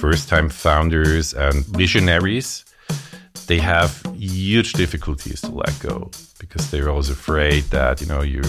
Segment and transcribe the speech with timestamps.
[0.00, 2.64] first time founders and visionaries,
[3.48, 8.40] they have huge difficulties to let go because they're always afraid that, you know, you,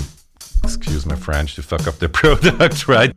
[0.64, 3.12] excuse my French, to fuck up their product, right?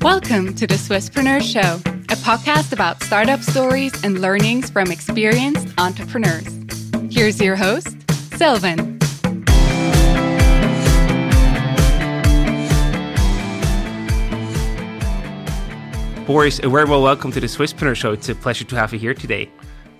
[0.00, 6.48] Welcome to the Swisspreneur Show, a podcast about startup stories and learnings from experienced entrepreneurs.
[7.10, 7.98] Here's your host,
[8.38, 8.93] Silvan.
[16.26, 18.12] Boris, a very well welcome to the Swisspreneur Show.
[18.12, 19.50] It's a pleasure to have you here today.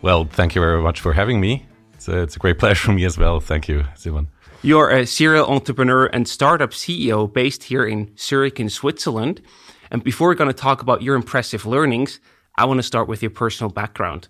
[0.01, 1.67] Well, thank you very much for having me.
[1.93, 3.41] It's a, it's a great pleasure for me as well.
[3.41, 4.29] Thank you, Silvan.
[4.63, 9.43] You're a serial entrepreneur and startup CEO based here in Zurich, in Switzerland.
[9.91, 12.21] And before we're going to talk about your impressive learnings,
[12.57, 14.29] I want to start with your personal background.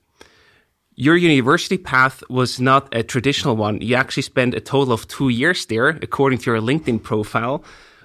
[0.96, 3.80] Your university path was not a traditional one.
[3.80, 7.62] You actually spent a total of two years there, according to your LinkedIn profile.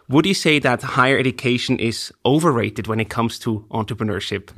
[0.10, 4.50] Would you say that higher education is overrated when it comes to entrepreneurship?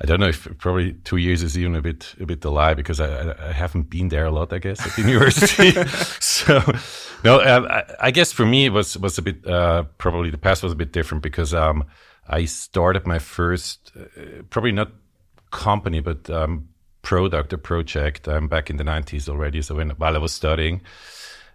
[0.00, 2.74] I don't know if probably two years is even a bit a bit a lie
[2.74, 4.52] because I, I haven't been there a lot.
[4.52, 5.72] I guess at university.
[6.20, 6.60] so
[7.24, 10.38] no, um, I, I, guess for me it was was a bit uh, probably the
[10.38, 11.84] past was a bit different because um,
[12.28, 14.92] I started my first uh, probably not
[15.50, 16.68] company but um,
[17.02, 19.62] product or project um, back in the nineties already.
[19.62, 20.82] So when while I was studying,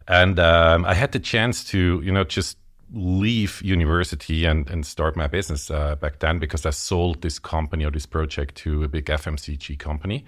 [0.07, 2.57] and um, I had the chance to you know just
[2.93, 7.85] leave university and, and start my business uh, back then because I sold this company
[7.85, 10.25] or this project to a big FMCG company.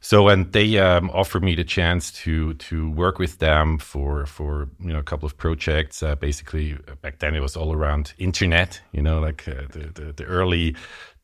[0.00, 4.68] So and they um, offered me the chance to to work with them for for
[4.78, 8.80] you know a couple of projects, uh, basically back then it was all around internet,
[8.92, 10.76] you know, like uh, the, the, the early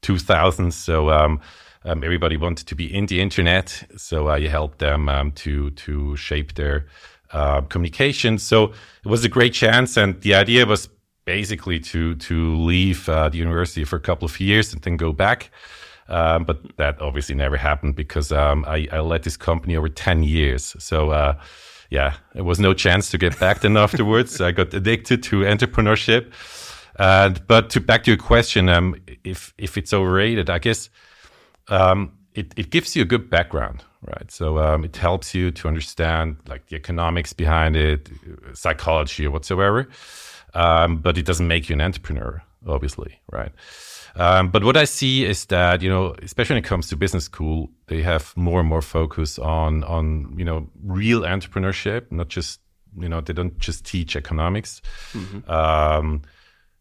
[0.02, 0.72] 2000s.
[0.72, 1.40] So um,
[1.84, 6.16] um, everybody wanted to be in the internet, so I helped them um, to to
[6.16, 6.86] shape their
[7.32, 8.38] uh, communication.
[8.38, 8.72] So
[9.04, 10.88] it was a great chance, and the idea was
[11.24, 15.12] basically to to leave uh, the university for a couple of years and then go
[15.12, 15.50] back.
[16.08, 20.22] Um, but that obviously never happened because um, I, I, led this company over ten
[20.22, 20.74] years.
[20.78, 21.40] So uh,
[21.90, 24.40] yeah, there was no chance to get back then afterwards.
[24.40, 26.32] I got addicted to entrepreneurship.
[27.46, 30.90] but to back to your question, um, if if it's overrated, I guess
[31.68, 34.30] um, it, it gives you a good background, right?
[34.30, 38.10] So um, it helps you to understand like the economics behind it,
[38.54, 39.88] psychology or whatsoever.
[40.54, 43.52] Um, but it doesn't make you an entrepreneur, obviously, right?
[44.16, 47.24] Um, but what I see is that you know, especially when it comes to business
[47.24, 52.60] school, they have more and more focus on on you know real entrepreneurship, not just
[52.98, 54.82] you know they don't just teach economics.
[55.12, 55.50] Mm-hmm.
[55.50, 56.22] Um,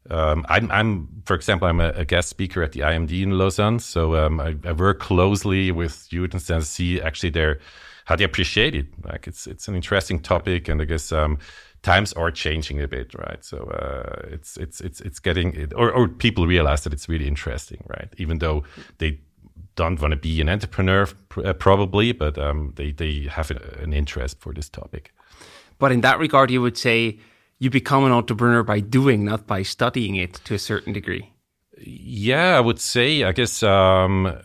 [0.10, 3.80] um, I'm, I'm, for example, I'm a, a, guest speaker at the IMD in Lausanne,
[3.80, 7.60] so um, I, I, work closely with students and see actually their
[8.06, 8.88] how they appreciate it.
[9.04, 11.38] Like it's it's an interesting topic, and I guess um,
[11.84, 13.46] times are changing a bit, right?
[13.46, 17.28] So uh, it's it's it's it's getting it, or or people realize that it's really
[17.28, 18.12] interesting, right?
[18.18, 18.64] Even though
[18.98, 19.20] they
[19.76, 21.08] don't want to be an entrepreneur
[21.46, 25.14] uh, probably, but um, they they have an interest for this topic.
[25.78, 27.20] But in that regard, you would say
[27.62, 31.32] you become an entrepreneur by doing, not by studying it to a certain degree.
[31.78, 34.36] Yeah, I would say, I guess um,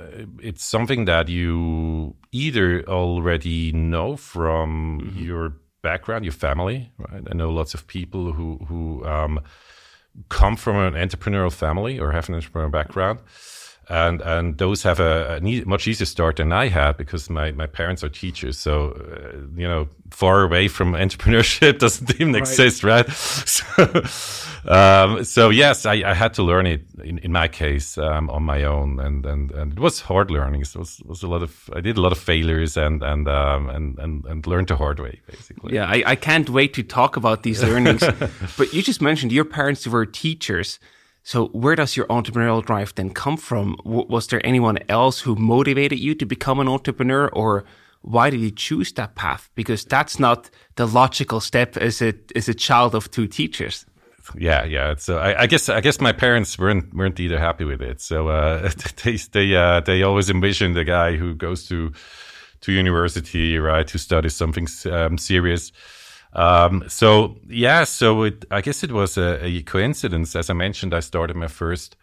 [0.43, 5.25] it's something that you either already know from mm-hmm.
[5.25, 7.22] your background, your family, right?
[7.31, 9.41] I know lots of people who, who um,
[10.28, 13.21] come from an entrepreneurial family or have an entrepreneurial background
[13.88, 17.66] and and those have a, a, much easier start than I had because my, my
[17.66, 18.58] parents are teachers.
[18.58, 22.41] So uh, you know, far away from entrepreneurship doesn't even right.
[22.41, 23.06] exist, right?
[23.47, 24.02] So,
[24.69, 28.42] um, so yes, I, I, had to learn it in, in my case um, on
[28.42, 30.64] my own, and, and and it was hard learning.
[30.64, 33.28] So It was was a lot of I did a lot of failures and and
[33.28, 35.74] um, and, and and learned the hard way basically.
[35.74, 38.03] Yeah, I, I can't wait to talk about these learnings.
[38.58, 40.80] but you just mentioned your parents were teachers.
[41.26, 43.75] So where does your entrepreneurial drive then come from?
[43.84, 47.64] W- was there anyone else who motivated you to become an entrepreneur or
[48.03, 49.50] why did you choose that path?
[49.56, 53.84] Because that's not the logical step as a, as a child of two teachers.
[54.39, 54.95] Yeah, yeah.
[54.98, 58.01] So I, I guess I guess my parents weren't weren't either happy with it.
[58.01, 58.71] So uh,
[59.04, 61.92] they they uh, they always envisioned a guy who goes to
[62.60, 65.72] to university, right, to study something um, serious.
[66.36, 70.36] Um, so yeah, so it, I guess it was a, a, coincidence.
[70.36, 71.97] As I mentioned, I started my first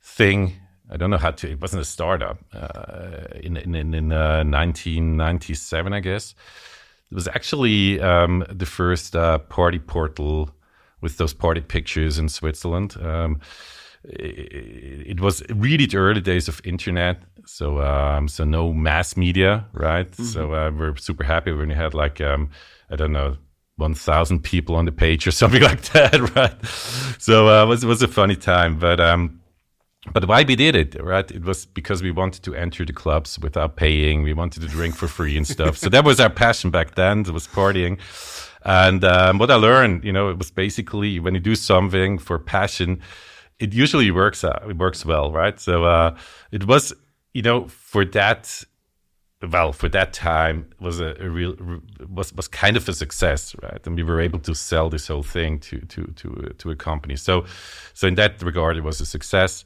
[0.00, 0.52] thing.
[0.88, 1.50] I don't know how to.
[1.50, 6.36] It wasn't a startup uh, in in in, uh, 1997, I guess.
[7.10, 10.50] It was actually um, the first uh, party portal
[11.00, 12.96] with those party pictures in Switzerland.
[13.02, 13.40] Um,
[14.04, 19.64] it, it, was really the early days of internet, so um, so no mass media,
[19.72, 20.08] right?
[20.08, 20.24] Mm-hmm.
[20.24, 22.50] So uh, we're super happy when we had like um,
[22.88, 23.36] I don't know
[23.76, 26.66] 1,000 people on the page or something like that, right?
[27.20, 28.78] So uh, it was, it was a funny time.
[28.78, 29.40] But um,
[30.12, 31.30] but why we did it, right?
[31.30, 34.22] It was because we wanted to enter the clubs without paying.
[34.22, 35.78] We wanted to drink for free and stuff.
[35.78, 37.20] so that was our passion back then.
[37.20, 37.98] It was partying.
[38.64, 42.38] And um, what I learned, you know, it was basically when you do something for
[42.38, 43.00] passion,
[43.58, 44.68] it usually works out.
[44.68, 45.58] It works well, right?
[45.58, 46.16] So uh,
[46.50, 46.92] it was,
[47.32, 48.62] you know, for that
[49.50, 51.56] well for that time was a, a, real
[52.08, 53.86] was was kind of a success right?
[53.86, 57.16] And we were able to sell this whole thing to to to to a company.
[57.16, 57.44] So
[57.92, 59.64] so in that regard it was a success.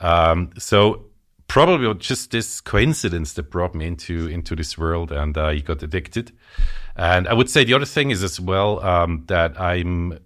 [0.00, 1.06] Um, so
[1.48, 6.32] probably just this coincidence that brought me into into this world and I got addicted.
[6.96, 10.18] And I would say the other thing is as well um, that I'm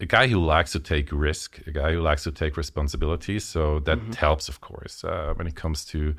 [0.00, 3.80] a guy who likes to take risk a guy who likes to take responsibility so
[3.80, 4.12] that mm-hmm.
[4.12, 6.14] helps of course uh, when it comes to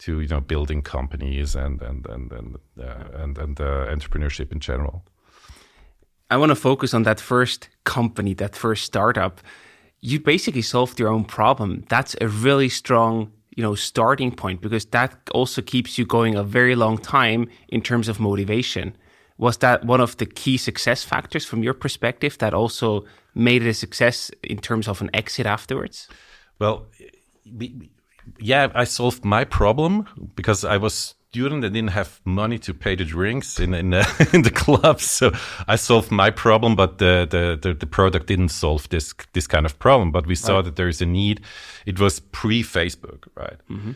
[0.00, 4.58] to you know building companies and and and and uh, and, and uh, entrepreneurship in
[4.58, 5.04] general.
[6.30, 9.40] I want to focus on that first company, that first startup.
[10.00, 11.84] You basically solved your own problem.
[11.88, 16.42] That's a really strong, you know, starting point because that also keeps you going a
[16.42, 18.96] very long time in terms of motivation.
[19.40, 23.70] Was that one of the key success factors from your perspective that also made it
[23.70, 26.08] a success in terms of an exit afterwards?
[26.58, 26.86] Well,
[28.38, 30.06] yeah, I solved my problem
[30.36, 34.04] because I was student and didn't have money to pay the drinks in in, uh,
[34.34, 35.00] in the club.
[35.00, 35.32] So
[35.66, 39.64] I solved my problem, but the, the, the the product didn't solve this this kind
[39.64, 40.12] of problem.
[40.12, 40.64] But we saw right.
[40.66, 41.40] that there is a need.
[41.86, 43.58] It was pre Facebook, right?
[43.70, 43.92] Mm-hmm.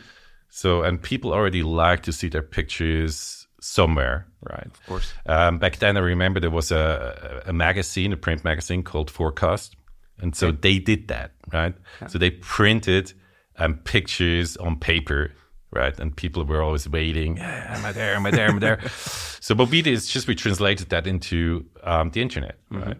[0.49, 4.67] So and people already like to see their pictures somewhere, right?
[4.67, 5.13] Of course.
[5.25, 9.75] Um, back then, I remember there was a, a magazine, a print magazine called Forecast,
[10.19, 10.57] and so okay.
[10.61, 11.75] they did that, right?
[12.01, 12.07] Yeah.
[12.07, 13.13] So they printed
[13.57, 15.31] um, pictures on paper,
[15.71, 15.97] right?
[15.99, 18.15] And people were always waiting, am I there?
[18.15, 18.47] Am I there?
[18.47, 18.89] Am I there?
[19.39, 22.83] so what we did is just we translated that into um, the internet, mm-hmm.
[22.83, 22.97] right?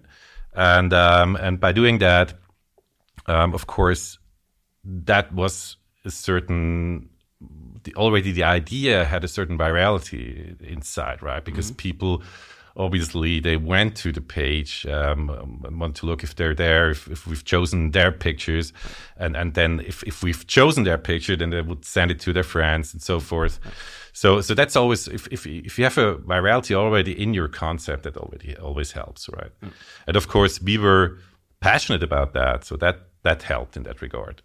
[0.54, 2.34] And um, and by doing that,
[3.28, 4.18] um, of course,
[4.84, 7.10] that was a certain.
[7.86, 11.44] The, already the idea had a certain virality inside, right?
[11.44, 11.78] Because mm-hmm.
[11.78, 12.24] people
[12.78, 15.30] obviously they went to the page um,
[15.64, 18.74] and want to look if they're there, if, if, we've chosen their pictures,
[19.18, 22.34] and and then if, if we've chosen their picture, then they would send it to
[22.34, 23.60] their friends and so forth.
[24.14, 28.04] So so that's always if if if you have a virality already in your concept,
[28.04, 29.52] that already always helps, right?
[29.64, 29.72] Mm.
[30.08, 31.18] And of course, we were
[31.60, 34.42] passionate about that, so that that helped in that regard.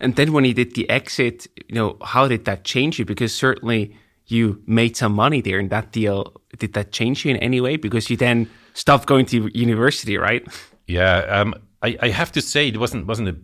[0.00, 3.04] And then when he did the exit, you know, how did that change you?
[3.04, 3.94] Because certainly
[4.26, 6.40] you made some money there in that deal.
[6.58, 7.76] Did that change you in any way?
[7.76, 10.46] Because you then stopped going to university, right?
[10.86, 13.36] Yeah, um, I, I, have to say it wasn't wasn't a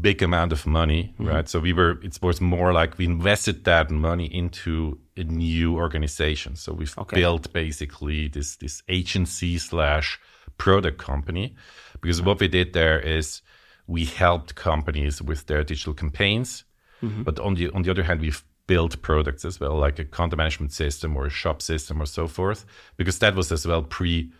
[0.00, 1.28] big amount of money, mm-hmm.
[1.28, 1.48] right?
[1.48, 6.56] So we were it was more like we invested that money into a new organization.
[6.56, 7.16] So we've okay.
[7.16, 10.20] built basically this this agency slash
[10.58, 11.56] product company
[12.00, 13.42] because what we did there is
[13.86, 16.64] we helped companies with their digital campaigns.
[17.02, 17.22] Mm-hmm.
[17.22, 20.38] But on the on the other hand, we've built products as well, like a content
[20.38, 22.64] management system or a shop system or so forth,
[22.96, 24.32] because that was as well pre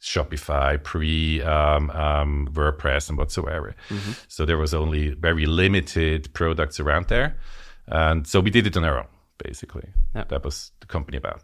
[0.00, 3.74] Shopify, pre um, um, WordPress, and whatsoever.
[3.88, 4.12] Mm-hmm.
[4.28, 7.36] So there was only very limited products around there,
[7.86, 9.06] and so we did it on our own.
[9.38, 11.42] Basically, that was the company about.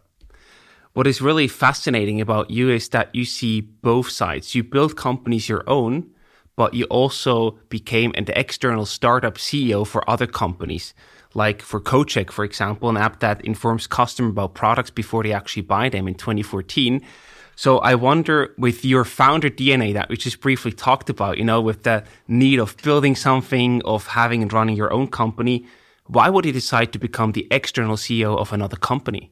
[0.93, 4.55] What is really fascinating about you is that you see both sides.
[4.55, 6.09] You build companies your own,
[6.55, 10.93] but you also became an external startup CEO for other companies
[11.35, 15.63] like for CodeCheck, for example, an app that informs customers about products before they actually
[15.63, 17.01] buy them in 2014.
[17.57, 21.61] So I wonder with your founder DNA that we just briefly talked about, you know,
[21.61, 25.65] with the need of building something, of having and running your own company,
[26.07, 29.31] why would you decide to become the external CEO of another company?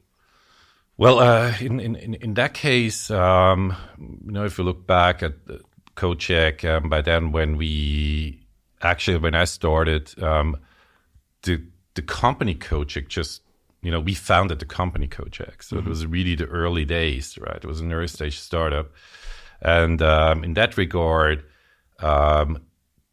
[0.96, 5.34] Well, uh, in, in, in that case, um, you know, if you look back at
[5.96, 8.46] CodeCheck, um, by then when we
[8.82, 10.56] actually, when I started, um,
[11.42, 11.62] the
[11.94, 13.42] the company CodeCheck just
[13.82, 15.86] you know we founded the company CodeCheck, so mm-hmm.
[15.86, 17.56] it was really the early days, right?
[17.56, 18.92] It was an early stage startup,
[19.60, 21.44] and um, in that regard,
[22.00, 22.62] um,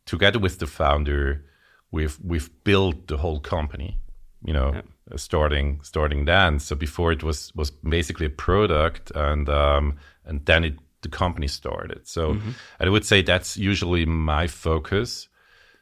[0.05, 1.45] together with the founder,
[1.91, 3.97] we've we've built the whole company.
[4.43, 5.17] You know, yeah.
[5.17, 6.59] starting starting then.
[6.59, 11.47] So before it was was basically a product, and um, and then it the company
[11.47, 12.07] started.
[12.07, 12.51] So mm-hmm.
[12.79, 15.27] I would say that's usually my focus.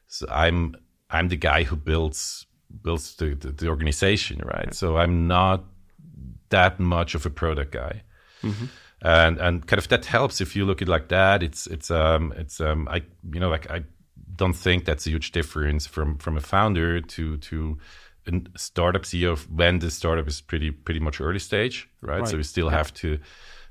[0.08, 0.76] So I'm
[1.10, 2.46] I'm the guy who builds
[2.84, 4.74] builds the, the, the organization, right?
[4.74, 5.64] So I'm not
[6.50, 8.04] that much of a product guy.
[8.44, 8.66] Mm-hmm.
[9.02, 11.42] And and kind of that helps if you look at it like that.
[11.44, 13.84] It's it's um it's um I you know like I
[14.36, 17.78] don't think that's a huge difference from from a founder to to
[18.28, 22.20] a startup CEO when the startup is pretty pretty much early stage, right?
[22.20, 22.28] right.
[22.28, 22.78] So you still yeah.
[22.78, 23.20] have to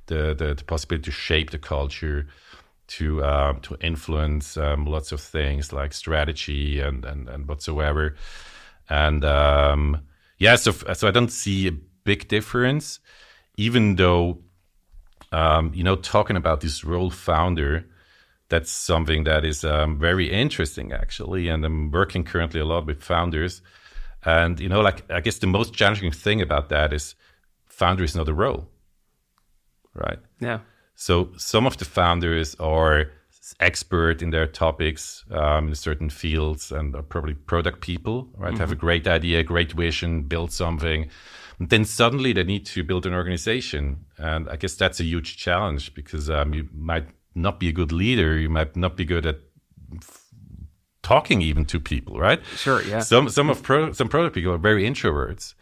[0.08, 2.26] the, the, the possibility to shape the culture,
[2.88, 8.16] to uh, to influence um, lots of things like strategy and and, and whatsoever.
[8.88, 10.02] And um,
[10.38, 11.72] yeah, so so I don't see a
[12.04, 13.00] big difference,
[13.56, 14.38] even though
[15.32, 17.84] um, you know talking about this role founder.
[18.50, 23.02] That's something that is um, very interesting, actually, and I'm working currently a lot with
[23.02, 23.60] founders.
[24.24, 27.14] And you know, like I guess the most challenging thing about that is
[27.66, 28.66] founder is not a role,
[29.98, 30.18] right?
[30.40, 30.60] Yeah.
[30.94, 33.10] So some of the founders are
[33.60, 38.50] expert in their topics um, in certain fields and are probably product people, right?
[38.50, 38.60] Mm-hmm.
[38.60, 41.08] Have a great idea, great vision, build something.
[41.58, 44.04] And then suddenly they need to build an organization.
[44.16, 47.92] And I guess that's a huge challenge because um, you might not be a good
[47.92, 48.38] leader.
[48.38, 49.38] You might not be good at
[49.96, 50.26] f-
[51.02, 52.40] talking even to people, right?
[52.56, 53.00] Sure, yeah.
[53.00, 55.54] Some, some of pro- some product people are very introverts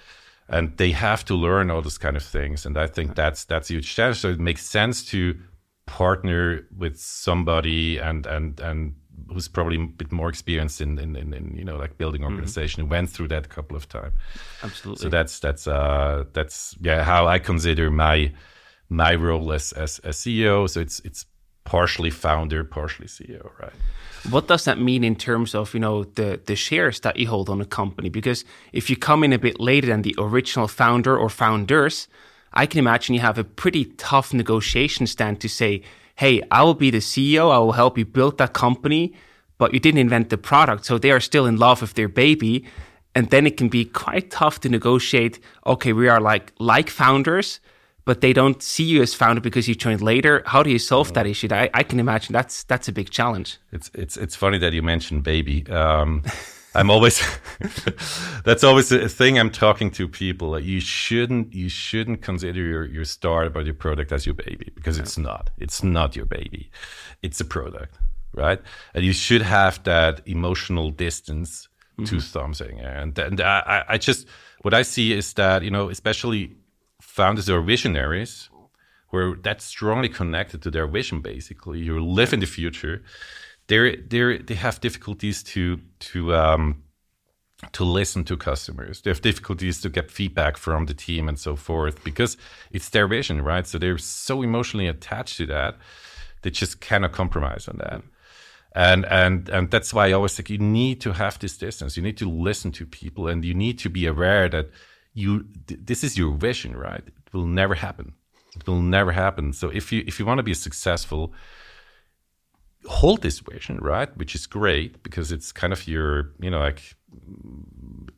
[0.48, 2.66] and they have to learn all those kind of things.
[2.66, 4.18] And i think that's that's a huge challenge.
[4.18, 5.36] So it makes sense to
[5.86, 8.94] partner with somebody and and and
[9.28, 12.32] who's probably a bit more experienced in in, in, in you know like building mm-hmm.
[12.32, 12.82] organization.
[12.82, 12.88] Mm-hmm.
[12.88, 14.12] who went through that a couple of times
[14.62, 15.02] absolutely.
[15.02, 18.32] so that's that's uh that's yeah how i consider my
[18.88, 21.24] my role as as a ceo so it's it's
[21.66, 23.74] partially founder partially ceo right
[24.30, 27.48] what does that mean in terms of you know the the shares that you hold
[27.48, 28.08] on a company?
[28.08, 32.08] Because if you come in a bit later than the original founder or founders,
[32.52, 35.82] I can imagine you have a pretty tough negotiation stand to say,
[36.16, 37.50] "Hey, I will be the CEO.
[37.50, 39.14] I will help you build that company."
[39.58, 42.64] But you didn't invent the product, so they are still in love with their baby,
[43.14, 45.38] and then it can be quite tough to negotiate.
[45.64, 47.60] Okay, we are like like founders,
[48.06, 50.42] but they don't see you as founder because you joined later.
[50.46, 51.48] How do you solve that issue?
[51.50, 53.58] I, I can imagine that's that's a big challenge.
[53.72, 55.66] It's it's it's funny that you mentioned baby.
[55.68, 56.22] Um,
[56.74, 57.22] I'm always
[58.44, 60.58] that's always a thing I'm talking to people.
[60.58, 64.98] You shouldn't you shouldn't consider your your startup or your product as your baby because
[64.98, 65.50] it's not.
[65.58, 66.70] It's not your baby.
[67.22, 67.98] It's a product,
[68.34, 68.60] right?
[68.94, 72.04] And you should have that emotional distance mm-hmm.
[72.04, 72.78] to something.
[72.78, 74.28] And and I, I just
[74.62, 76.54] what I see is that you know especially
[77.16, 78.50] founders are visionaries
[79.10, 81.78] where that's strongly connected to their vision basically.
[81.78, 83.02] You live in the future.
[83.68, 85.80] They they they have difficulties to
[86.10, 86.82] to um,
[87.72, 89.00] to listen to customers.
[89.00, 92.36] They have difficulties to get feedback from the team and so forth because
[92.70, 93.66] it's their vision right?
[93.66, 95.76] So they're so emotionally attached to that
[96.42, 98.02] they just cannot compromise on that.
[98.74, 101.96] And and and that's why i always think you need to have this distance.
[101.96, 104.66] You need to listen to people and you need to be aware that
[105.16, 107.02] you th- this is your vision, right?
[107.06, 108.12] It will never happen.
[108.54, 109.52] It will never happen.
[109.52, 111.32] So if you if you want to be successful,
[112.84, 114.14] hold this vision, right?
[114.16, 116.82] Which is great because it's kind of your, you know, like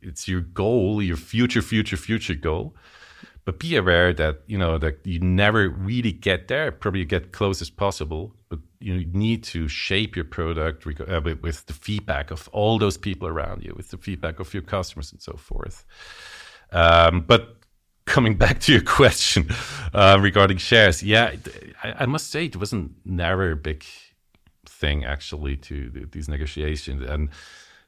[0.01, 2.75] it's your goal, your future, future, future goal.
[3.45, 6.71] But be aware that you know that you never really get there.
[6.71, 11.73] Probably get close as possible, but you need to shape your product uh, with the
[11.73, 15.33] feedback of all those people around you, with the feedback of your customers and so
[15.33, 15.85] forth.
[16.71, 17.57] Um, but
[18.05, 19.49] coming back to your question
[19.93, 21.35] uh, regarding shares, yeah,
[21.83, 23.83] I, I, must say it wasn't never a big
[24.65, 27.29] thing actually to these negotiations, and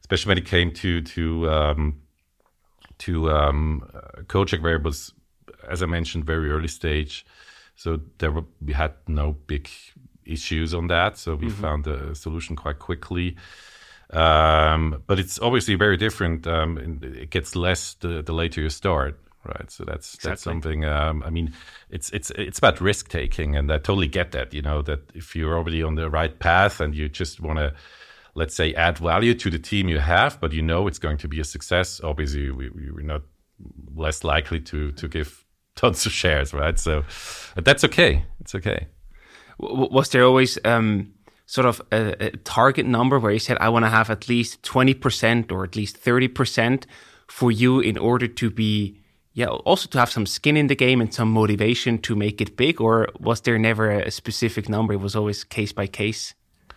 [0.00, 2.00] especially when it came to to um,
[2.98, 3.88] to um,
[4.26, 5.12] CodeCheck, where it was,
[5.68, 7.24] as I mentioned, very early stage,
[7.76, 9.68] so there were, we had no big
[10.24, 11.62] issues on that, so we mm-hmm.
[11.62, 13.36] found a solution quite quickly.
[14.12, 16.46] Um, but it's obviously very different.
[16.46, 19.70] Um, it gets less the, the later you start, right?
[19.70, 20.30] So that's exactly.
[20.30, 20.84] that's something.
[20.84, 21.54] Um, I mean,
[21.90, 24.52] it's it's it's about risk taking, and I totally get that.
[24.52, 27.72] You know that if you're already on the right path and you just want to,
[28.34, 31.28] let's say, add value to the team you have, but you know it's going to
[31.28, 32.00] be a success.
[32.04, 33.22] Obviously, we, we're not
[33.94, 35.42] less likely to to give
[35.74, 36.78] tons of shares, right?
[36.78, 37.04] So,
[37.54, 38.26] but that's okay.
[38.40, 38.88] It's okay.
[39.58, 40.58] Was there always?
[40.66, 41.14] Um
[41.52, 44.62] sort of a, a target number where you said, I want to have at least
[44.62, 46.84] 20% or at least 30%
[47.28, 48.96] for you in order to be,
[49.34, 52.56] yeah, also to have some skin in the game and some motivation to make it
[52.56, 52.80] big?
[52.80, 54.94] Or was there never a specific number?
[54.94, 56.32] It was always case by case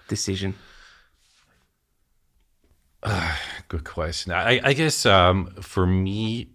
[0.10, 0.56] decision.
[3.02, 3.34] Uh,
[3.70, 4.34] good question.
[4.34, 6.50] I, I guess um, for me,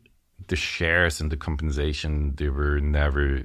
[0.49, 3.45] the shares and the compensation, they were never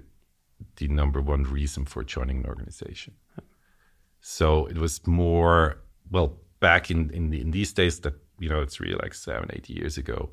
[0.75, 3.13] the number one reason for joining an organization.
[4.27, 5.77] So it was more
[6.09, 9.49] well back in in, the, in these days that you know it's really like seven
[9.53, 10.31] eight years ago.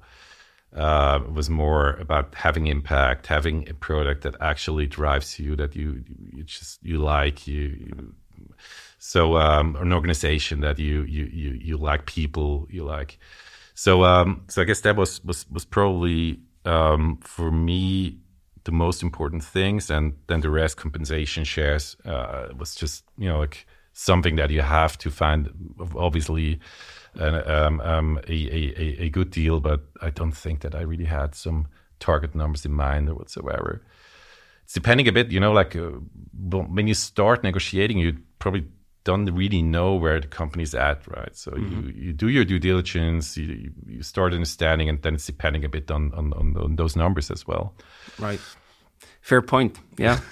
[0.75, 5.77] Uh, it was more about having impact, having a product that actually drives you, that
[5.77, 7.61] you you just you like you.
[7.61, 8.15] you
[8.99, 13.19] so um, an organization that you you you you like people you like.
[13.75, 18.17] So um, so I guess that was was was probably um, for me
[18.65, 23.39] the most important things, and then the rest, compensation shares, uh, was just you know
[23.39, 25.51] like something that you have to find.
[25.97, 26.61] Obviously,
[27.19, 31.35] um, um, a, a, a good deal, but I don't think that I really had
[31.35, 31.69] some
[32.01, 33.83] target numbers in mind or whatsoever.
[34.65, 35.91] It's depending a bit, you know, like uh,
[36.51, 38.67] when you start negotiating, you probably
[39.05, 41.35] don't really know where the company's at, right?
[41.37, 41.89] So mm-hmm.
[41.89, 45.69] you, you do your due diligence, you, you start understanding, and then it's depending a
[45.69, 47.75] bit on, on, on those numbers as well.
[48.19, 48.41] Right.
[49.21, 49.79] Fair point.
[49.99, 50.21] Yeah.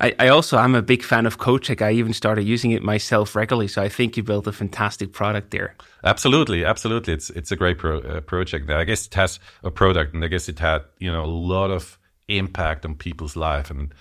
[0.00, 1.82] I, I also I'm a big fan of CodeCheck.
[1.82, 3.68] I even started using it myself regularly.
[3.68, 5.74] So I think you built a fantastic product there.
[6.02, 7.14] Absolutely, absolutely.
[7.14, 8.70] It's it's a great pro, uh, project.
[8.70, 11.70] I guess it has a product, and I guess it had you know a lot
[11.70, 13.92] of impact on people's life and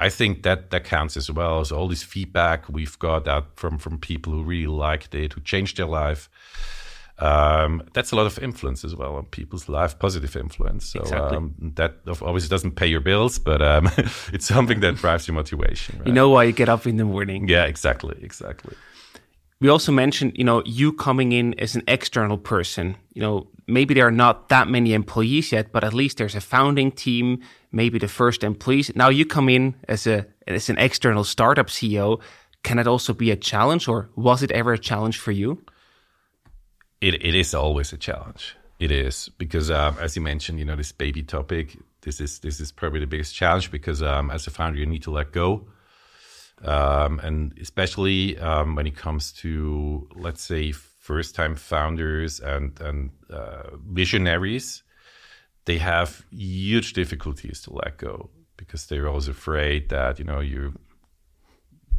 [0.00, 1.64] I think that that counts as well.
[1.64, 5.40] So all this feedback we've got out from from people who really liked it, who
[5.40, 6.28] changed their life.
[7.18, 10.86] Um, that's a lot of influence as well on people's life, positive influence.
[10.86, 11.36] So exactly.
[11.36, 13.88] um, that obviously doesn't pay your bills, but um,
[14.32, 15.98] it's something that drives your motivation.
[15.98, 16.08] Right?
[16.08, 17.48] You know why you get up in the morning.
[17.48, 18.74] Yeah, exactly, exactly.
[19.60, 22.96] We also mentioned, you know, you coming in as an external person.
[23.14, 26.40] You know, maybe there are not that many employees yet, but at least there's a
[26.40, 27.40] founding team
[27.74, 28.90] maybe the first employees.
[28.94, 32.20] Now you come in as a as an external startup CEO.
[32.62, 35.62] Can it also be a challenge, or was it ever a challenge for you?
[37.04, 38.56] It it is always a challenge.
[38.78, 41.76] It is because, um, as you mentioned, you know this baby topic.
[42.00, 45.02] This is this is probably the biggest challenge because um, as a founder you need
[45.02, 45.66] to let go,
[46.62, 53.10] um, and especially um, when it comes to let's say first time founders and and
[53.28, 54.82] uh, visionaries
[55.66, 60.72] they have huge difficulties to let go because they're always afraid that you know you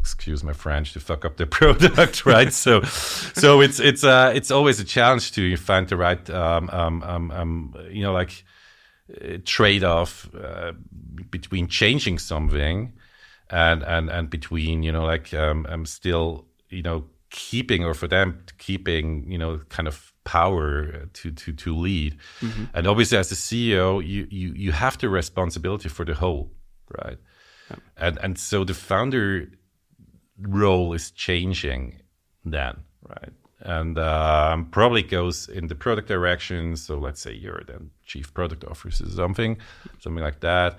[0.05, 2.53] excuse my French to fuck up the product, right?
[2.53, 7.03] so, so it's it's uh it's always a challenge to find the right um um
[7.03, 8.43] um, um you know like
[9.09, 10.73] uh, trade off uh,
[11.31, 12.93] between changing something
[13.49, 18.07] and and and between you know like um I'm still you know keeping or for
[18.07, 22.17] them keeping you know kind of power to to to lead.
[22.41, 22.65] Mm-hmm.
[22.73, 26.51] And obviously, as a CEO, you you you have the responsibility for the whole,
[26.99, 27.17] right?
[27.69, 27.77] Yeah.
[27.97, 29.49] And and so the founder
[30.39, 32.01] role is changing
[32.43, 33.33] then, right?
[33.59, 36.75] And um, probably goes in the product direction.
[36.75, 39.57] So let's say you're then chief product officer something,
[39.99, 40.77] something like that.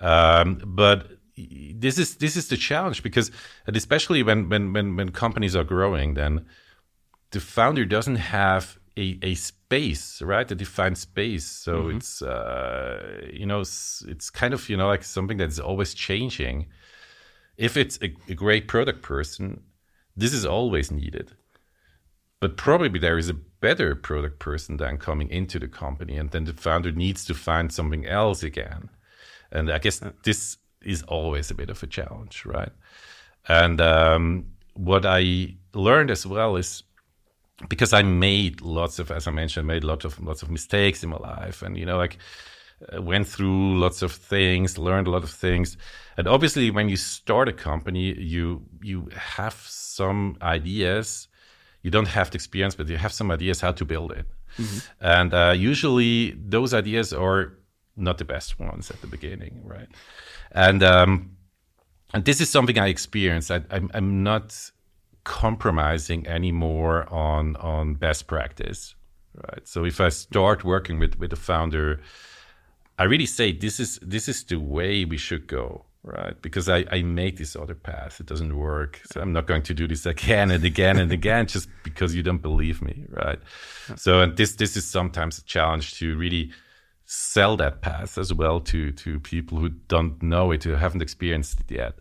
[0.00, 3.30] Um, but this is this is the challenge because,
[3.66, 6.46] and especially when when when when companies are growing, then
[7.30, 10.50] the founder doesn't have a, a space, right?
[10.50, 11.44] A defined space.
[11.44, 11.96] So mm-hmm.
[11.96, 16.66] it's uh, you know it's, it's, kind of you know like something that's always changing.
[17.56, 19.62] If it's a, a great product person,
[20.16, 21.32] this is always needed.
[22.40, 26.44] But probably there is a better product person than coming into the company, and then
[26.44, 28.90] the founder needs to find something else again.
[29.50, 32.72] And I guess this is always a bit of a challenge, right?
[33.48, 36.82] And um, what I learned as well is
[37.68, 41.10] because I made lots of, as I mentioned, made lots of lots of mistakes in
[41.10, 42.18] my life, and you know, like
[42.98, 45.76] went through lots of things, learned a lot of things,
[46.16, 51.28] and obviously, when you start a company, you you have some ideas.
[51.82, 54.26] You don't have the experience, but you have some ideas how to build it,
[54.58, 54.78] mm-hmm.
[55.04, 57.58] and uh, usually those ideas are
[57.96, 59.88] not the best ones at the beginning, right?
[60.52, 61.36] And um,
[62.14, 63.50] and this is something I experienced.
[63.50, 64.70] I, I'm, I'm not
[65.24, 68.94] compromising anymore on on best practice
[69.48, 71.98] right so if i start working with with a founder
[72.98, 76.40] i really say this is this is the way we should go right?
[76.42, 78.20] Because i i made this other path.
[78.20, 79.00] It doesn't work.
[79.10, 82.22] So i'm not going to do this again and again and again just because you
[82.22, 83.38] don't believe me right?
[83.96, 86.52] So and this this is sometimes a challenge to really
[87.06, 91.60] sell that path as well to to people who don't know it who haven't experienced
[91.60, 91.94] it yet.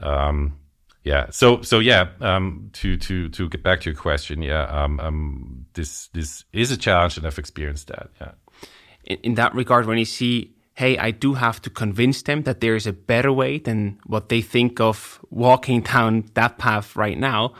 [0.00, 0.56] Um,
[1.04, 1.30] yeah.
[1.30, 5.66] So so yeah um, to to to get back to your question yeah um, um,
[5.74, 8.32] this this is a challenge and i've experienced that yeah
[9.04, 12.60] in, in, that regard when you see hey i do have to convince them that
[12.60, 17.18] there is a better way than what they think of walking down that path right
[17.18, 17.52] now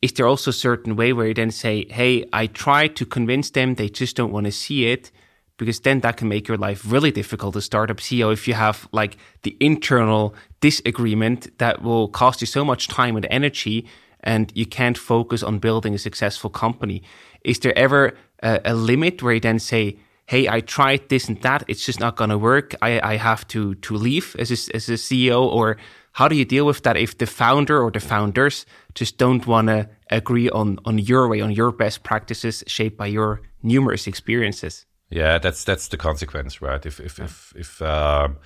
[0.00, 3.50] is there also a certain way where you then say hey i try to convince
[3.50, 5.10] them they just don't want to see it
[5.56, 8.88] because then that can make your life really difficult as startup CEO if you have
[8.90, 13.86] like the internal disagreement that will cost you so much time and energy
[14.22, 17.02] and you can't focus on building a successful company.
[17.44, 19.98] Is there ever a, a limit where you then say,
[20.32, 21.62] Hey, I tried this and that.
[21.68, 22.74] It's just not going to work.
[22.80, 25.76] I, I have to, to leave as a, as a CEO or
[26.12, 28.64] how do you deal with that if the founder or the founders
[28.94, 33.08] just don't want to agree on, on your way, on your best practices shaped by
[33.08, 34.86] your numerous experiences?
[35.10, 36.86] Yeah, that's that's the consequence, right?
[36.86, 38.38] If if if if um,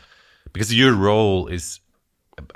[0.53, 1.79] because your role is,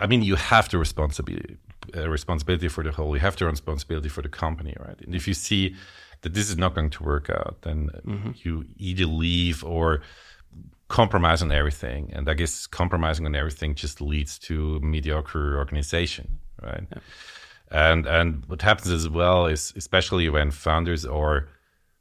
[0.01, 1.57] I mean, you have the responsibility
[1.97, 3.15] uh, responsibility for the whole.
[3.15, 5.01] You have the responsibility for the company, right?
[5.01, 5.77] And if you see
[6.23, 8.31] that this is not going to work out, then mm-hmm.
[8.43, 10.03] you either leave or
[10.89, 12.11] compromise on everything.
[12.13, 16.87] And I guess compromising on everything just leads to mediocre organization, right?
[16.91, 16.99] Yeah.
[17.71, 21.49] And and what happens as well is especially when founders or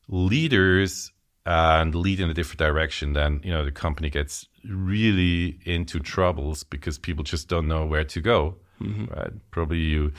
[0.07, 1.11] leaders
[1.45, 6.63] and lead in a different direction, then you know the company gets really into troubles
[6.63, 8.55] because people just don't know where to go.
[8.81, 9.05] Mm-hmm.
[9.13, 9.31] Right?
[9.51, 10.11] Probably you,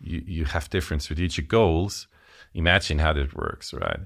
[0.00, 2.08] you you have different strategic goals.
[2.54, 4.00] Imagine how that works, right?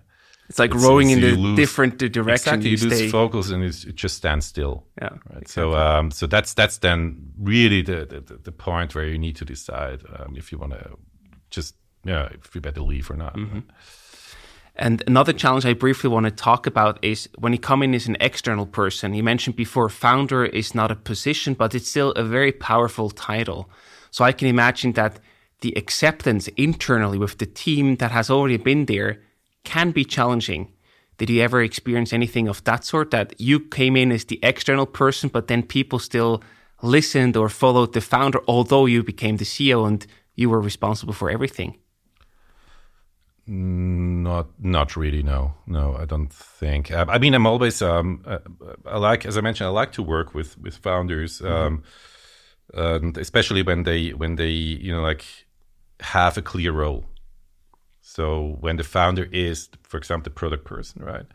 [0.48, 2.54] It's like it's, rowing in a lose, different direction.
[2.54, 4.84] Exactly, you, you lose focus and it just stands still.
[5.00, 5.08] Yeah.
[5.08, 5.42] Right.
[5.42, 5.46] Exactly.
[5.46, 9.44] So um, so that's that's then really the, the, the point where you need to
[9.44, 10.96] decide um, if you want to
[11.50, 13.34] just yeah if you better leave or not.
[13.34, 13.60] Mm-hmm.
[14.78, 18.06] And another challenge I briefly want to talk about is when you come in as
[18.06, 19.14] an external person.
[19.14, 23.70] You mentioned before, founder is not a position, but it's still a very powerful title.
[24.10, 25.18] So I can imagine that
[25.66, 29.18] the acceptance internally with the team that has already been there
[29.64, 30.72] can be challenging.
[31.18, 34.86] Did you ever experience anything of that sort that you came in as the external
[34.86, 36.40] person, but then people still
[36.82, 41.30] listened or followed the founder, although you became the CEO and you were responsible for
[41.30, 41.74] everything?
[43.48, 45.24] Not, not really.
[45.24, 46.92] No, no, I don't think.
[46.92, 47.82] I, I mean, I'm always.
[47.82, 48.38] Um, I, uh,
[48.84, 51.52] I, like, as I mentioned, I like to work with with founders, mm-hmm.
[51.52, 51.82] um,
[52.74, 55.45] and especially when they when they you know like
[56.00, 57.06] have a clear role.
[58.00, 61.26] So when the founder is, for example, the product person, right?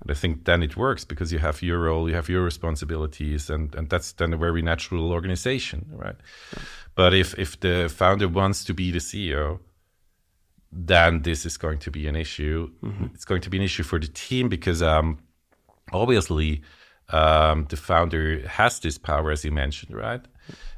[0.00, 3.48] And I think then it works because you have your role, you have your responsibilities,
[3.48, 6.16] and, and that's then a very natural organization, right?
[6.52, 6.62] Yeah.
[6.94, 9.60] But if if the founder wants to be the CEO,
[10.72, 12.70] then this is going to be an issue.
[12.82, 13.06] Mm-hmm.
[13.14, 15.18] It's going to be an issue for the team because um,
[15.92, 16.62] obviously
[17.10, 20.22] um, the founder has this power, as you mentioned, right?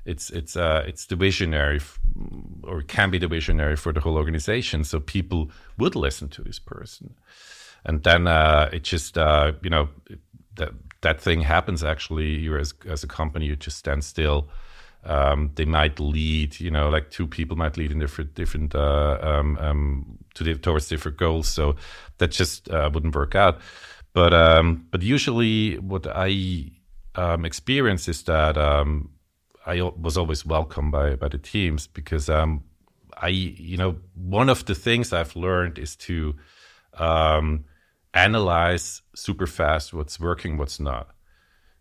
[0.09, 1.81] It's it's uh, it's the visionary,
[2.63, 4.85] or can be the visionary for the whole organization.
[4.85, 7.15] So people would listen to this person,
[7.85, 9.89] and then uh, it just uh, you know
[10.57, 10.71] that
[11.03, 11.85] that thing happens.
[11.85, 14.49] Actually, you as as a company, you just stand still.
[15.05, 19.19] Um, they might lead, you know, like two people might lead in different different uh,
[19.21, 21.49] um, um, to the, towards different goals.
[21.49, 21.77] So
[22.19, 23.61] that just uh, wouldn't work out.
[24.13, 26.71] But um, but usually, what I
[27.15, 29.11] um, experience is that um,
[29.69, 32.65] I was always welcomed by by the teams because um,
[33.17, 36.35] I you know one of the things I've learned is to
[36.95, 37.65] um,
[38.15, 41.11] analyze super fast what's working, what's not.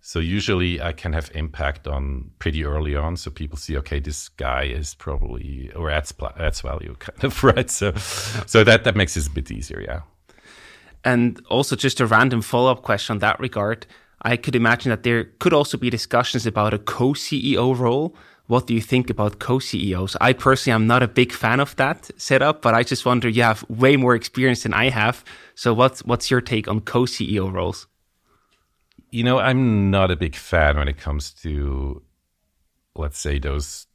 [0.02, 4.30] So usually I can have impact on pretty early on, so people see, okay, this
[4.30, 7.69] guy is probably or adds adds value, kind of right.
[7.69, 7.93] So
[8.45, 10.02] so that that makes it a bit easier, yeah.
[11.04, 13.88] And also, just a random follow up question on that regard.
[14.22, 18.16] I could imagine that there could also be discussions about a co CEO role.
[18.48, 20.16] What do you think about co CEOs?
[20.22, 23.44] I personally am not a big fan of that setup, but I just wonder you
[23.44, 25.24] have way more experience than I have.
[25.56, 27.88] So, what's, what's your take on co CEO roles?
[29.12, 32.02] You know, I'm not a big fan when it comes to,
[32.96, 33.88] let's say, those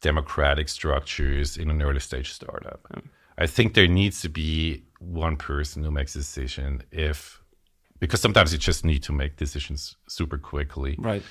[0.00, 2.86] democratic structures in an early stage startup.
[2.92, 3.08] Hmm.
[3.36, 7.42] I think there needs to be one person who makes a decision if
[8.04, 10.96] because sometimes you just need to make decisions super quickly.
[10.98, 11.22] Right.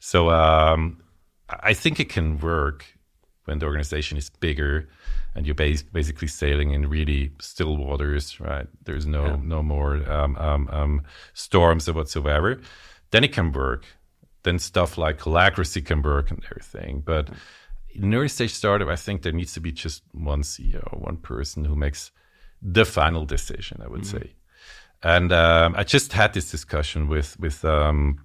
[0.00, 1.02] So um,
[1.48, 2.84] I think it can work
[3.44, 4.88] when the organization is bigger
[5.34, 8.66] and you're bas- basically sailing in really still waters, right?
[8.84, 9.38] There's no yeah.
[9.42, 11.02] no more um, um, um,
[11.34, 12.60] storms or whatsoever.
[13.10, 13.84] Then it can work.
[14.42, 17.02] Then stuff like holacracy can work and everything.
[17.04, 17.30] But
[17.90, 21.16] in an early stage startup, I think there needs to be just one CEO, one
[21.18, 22.10] person who makes
[22.62, 23.80] the final decision.
[23.84, 24.18] I would mm-hmm.
[24.18, 24.35] say.
[25.06, 28.18] And um, I just had this discussion with with um,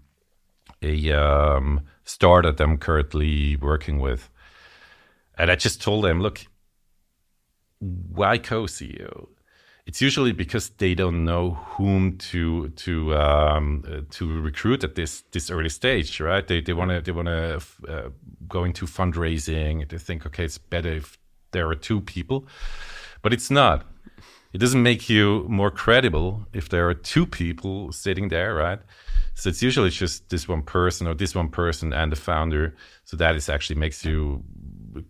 [0.82, 4.32] a um, startup I'm currently working with,
[5.38, 6.48] and I just told them, look,
[7.78, 9.28] why co-CEO?
[9.86, 15.52] It's usually because they don't know whom to to um, to recruit at this this
[15.52, 16.48] early stage, right?
[16.48, 18.10] They they want to they want to uh,
[18.48, 19.88] go into fundraising.
[19.88, 21.20] They think, okay, it's better if
[21.52, 22.48] there are two people,
[23.22, 23.86] but it's not
[24.54, 28.80] it doesn't make you more credible if there are two people sitting there, right?
[29.34, 32.76] So it's usually just this one person or this one person and the founder.
[33.06, 34.44] So that is actually makes you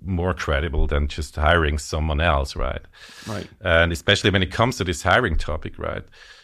[0.06, 2.82] more credible than just hiring someone else, right?
[3.28, 3.48] Right.
[3.62, 6.04] And especially when it comes to this hiring topic, right?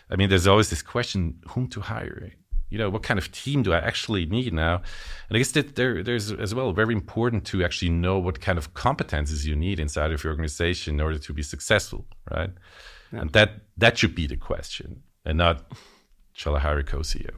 [0.09, 2.31] I mean, there's always this question: whom to hire?
[2.69, 4.75] You know what kind of team do i actually need now
[5.29, 8.57] and i guess that there, there's as well very important to actually know what kind
[8.57, 12.51] of competences you need inside of your organization in order to be successful right
[13.11, 13.21] yeah.
[13.21, 15.65] and that that should be the question and not
[16.37, 17.33] shall I hire a co-CEO?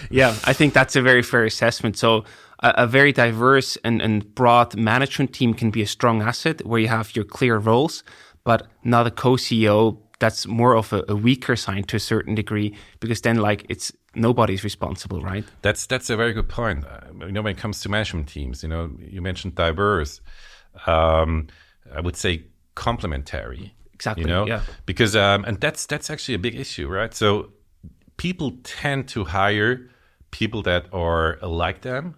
[0.10, 1.98] yeah, I think that's a very fair assessment.
[1.98, 2.24] So
[2.60, 6.78] a, a, very diverse and, and broad management team can be a strong asset where
[6.78, 8.04] you have your clear roles,
[8.44, 9.98] but not a co-CEO.
[10.22, 13.92] That's more of a, a weaker sign to a certain degree because then like it's
[14.14, 15.44] nobody's responsible, right?
[15.62, 16.84] That's that's a very good point.
[16.84, 20.20] Uh, you know, when it comes to management teams, you know, you mentioned diverse.
[20.86, 21.48] Um,
[21.92, 22.44] I would say
[22.76, 23.74] complementary.
[23.94, 24.22] Exactly.
[24.22, 24.62] You know, yeah.
[24.86, 27.12] because um, and that's that's actually a big issue, right?
[27.12, 27.50] So
[28.16, 29.90] people tend to hire
[30.30, 32.14] people that are like them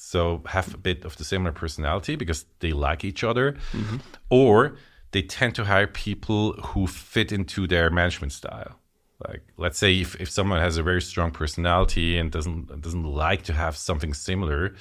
[0.00, 3.96] so have a bit of the similar personality because they like each other mm-hmm.
[4.30, 4.76] or
[5.12, 8.78] they tend to hire people who fit into their management style
[9.26, 13.42] like let's say if, if someone has a very strong personality and doesn't doesn't like
[13.42, 14.74] to have something similar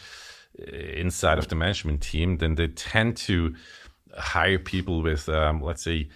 [0.60, 3.56] eh, inside of the management team then they tend to
[4.16, 6.08] hire people with um, let's say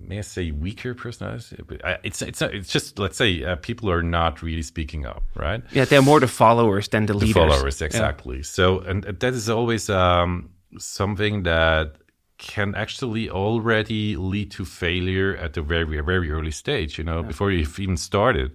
[0.00, 1.56] may I say weaker personality?
[2.04, 5.62] It's it's it's just let's say uh, people are not really speaking up, right?
[5.72, 7.34] Yeah, they're more the followers than the, the leaders.
[7.34, 8.36] Followers, exactly.
[8.36, 8.42] Yeah.
[8.42, 11.96] So, and that is always um, something that
[12.38, 16.98] can actually already lead to failure at the very very early stage.
[16.98, 17.26] You know, yeah.
[17.26, 18.52] before you've even started.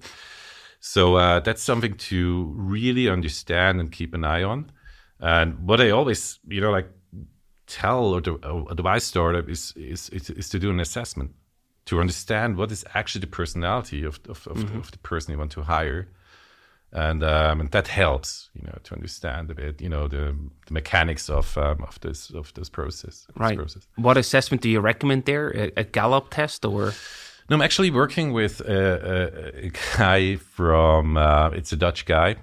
[0.80, 4.70] So uh, that's something to really understand and keep an eye on.
[5.20, 6.90] And what I always, you know, like
[7.68, 11.32] tell or, to, advise startup is, is, is is to do an assessment
[11.86, 14.78] to understand what is actually the personality of of, of, mm-hmm.
[14.78, 16.10] of the person you want to hire,
[16.94, 20.36] and um, and that helps you know to understand a bit you know the,
[20.68, 23.28] the mechanics of um, of this of this process.
[23.36, 23.50] Right.
[23.50, 23.88] This process.
[23.96, 25.50] What assessment do you recommend there?
[25.50, 26.94] A, a Gallup test or?
[27.50, 31.18] No, I'm actually working with a, a, a guy from.
[31.18, 32.38] Uh, it's a Dutch guy.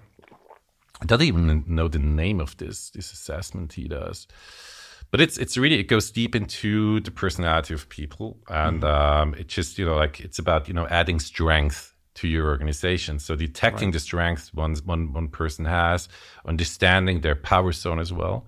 [1.00, 4.26] I don't even know the name of this this assessment he does
[5.10, 9.22] but it's it's really it goes deep into the personality of people and mm-hmm.
[9.22, 11.89] um, it just you know like it's about you know adding strength
[12.20, 13.94] to your organization so detecting right.
[13.94, 16.08] the strengths one, one one person has
[16.44, 18.46] understanding their power zone as well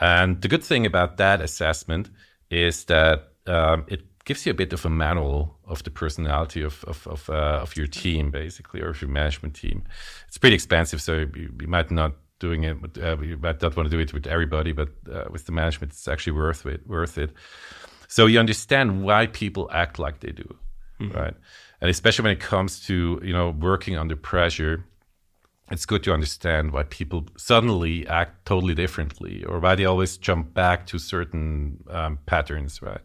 [0.00, 2.10] and the good thing about that assessment
[2.50, 6.84] is that um, it gives you a bit of a manual of the personality of
[6.84, 9.82] of of, uh, of your team basically or of your management team
[10.26, 12.80] it's pretty expensive so you, you might not doing it.
[12.80, 15.52] But, uh, we might not want to do it with everybody, but uh, with the
[15.52, 16.86] management, it's actually worth it.
[16.86, 17.32] Worth it.
[18.08, 20.56] So you understand why people act like they do,
[21.00, 21.16] mm-hmm.
[21.16, 21.34] right?
[21.80, 24.84] And especially when it comes to you know working under pressure,
[25.70, 30.54] it's good to understand why people suddenly act totally differently, or why they always jump
[30.54, 33.00] back to certain um, patterns, right?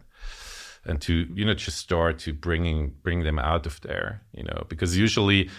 [0.85, 4.65] And to you know just start to bringing bring them out of there, you know,
[4.67, 5.49] because usually,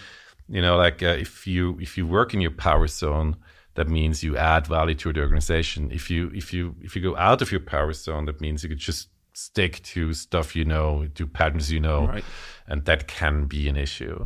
[0.47, 3.37] you know, like uh, if you if you work in your power zone
[3.75, 5.91] that means you add value to the organization.
[5.91, 8.69] If you if you if you go out of your power zone, that means you
[8.69, 12.23] could just stick to stuff you know, to patterns you know, right.
[12.67, 14.25] And that can be an issue.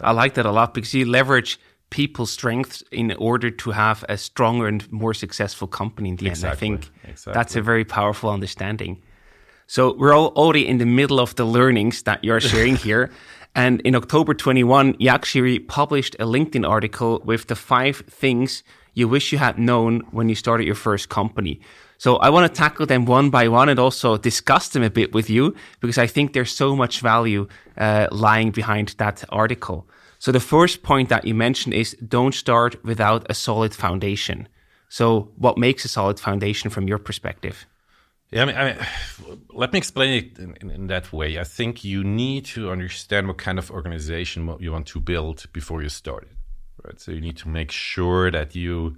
[0.00, 1.58] I like that a lot because you leverage
[1.90, 6.68] people's strengths in order to have a stronger and more successful company in the exactly.
[6.68, 6.78] end.
[6.78, 7.32] I think exactly.
[7.34, 9.02] that's a very powerful understanding.
[9.66, 13.10] So we're all already in the middle of the learnings that you're sharing here.
[13.54, 19.08] And in October 21, you actually published a LinkedIn article with the five things you
[19.08, 21.60] wish you had known when you started your first company.
[22.04, 25.14] So I want to tackle them one by one and also discuss them a bit
[25.14, 29.86] with you because I think there's so much value uh, lying behind that article.
[30.18, 34.48] So the first point that you mentioned is don't start without a solid foundation.
[34.90, 37.64] So what makes a solid foundation from your perspective?
[38.30, 38.76] Yeah, I mean, I mean,
[39.54, 41.38] let me explain it in, in, in, that way.
[41.38, 45.80] I think you need to understand what kind of organization you want to build before
[45.82, 46.36] you start it,
[46.84, 47.00] right?
[47.00, 48.96] So you need to make sure that you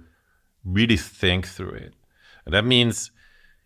[0.65, 1.93] really think through it.
[2.47, 3.11] And that means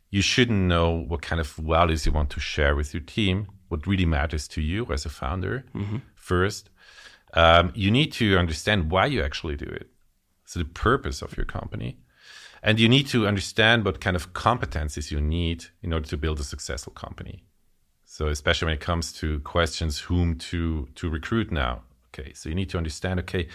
[0.09, 3.85] you shouldn't know what kind of values you want to share with your team, what
[3.85, 5.97] really matters to you as a founder mm-hmm.
[6.15, 6.71] first.
[7.35, 9.87] Um, you need to understand why you actually do it.
[10.45, 11.99] So the purpose of your company.
[12.63, 16.39] And you need to understand what kind of competencies you need in order to build
[16.39, 17.43] a successful company.
[18.05, 21.83] So especially when it comes to questions whom to to recruit now.
[22.09, 23.47] Okay, so you need to understand, okay,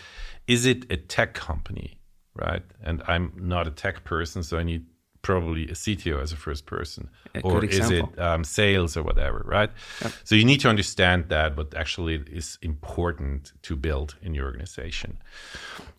[0.46, 1.98] is it a tech company,
[2.34, 2.62] right?
[2.80, 4.86] And I'm not a tech person, so I need
[5.26, 9.42] probably a CTO as a first person, a or is it um, sales or whatever,
[9.44, 9.70] right?
[10.02, 10.12] Yep.
[10.24, 15.18] So you need to understand that what actually is important to build in your organization.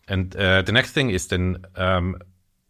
[0.08, 2.16] And uh, the next thing is then um,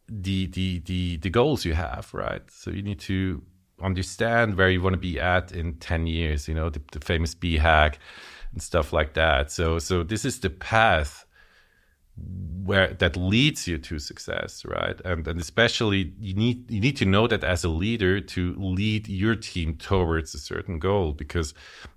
[0.09, 2.43] the the the the goals you have, right?
[2.51, 3.41] So you need to
[3.81, 7.37] understand where you want to be at in 10 years, you know, the, the famous
[7.61, 8.01] hack
[8.53, 9.53] and stuff like that.
[9.53, 11.25] So so this is the path
[12.69, 15.01] where that leads you to success right?
[15.05, 19.09] And and especially you need you need to know that as a leader to lead
[19.09, 21.55] your team towards a certain goal because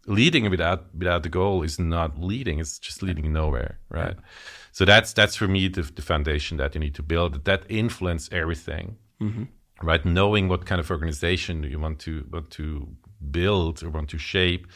[0.08, 4.16] leading without without the goal is not leading it's just leading nowhere right?
[4.16, 4.26] Yeah.
[4.72, 8.30] so that's that's for me the, the, foundation that you need to build that influence
[8.32, 9.44] everything mm-hmm.
[9.86, 10.06] right?
[10.06, 12.88] Knowing what kind of organization you want to want to
[13.30, 14.68] build or want to shape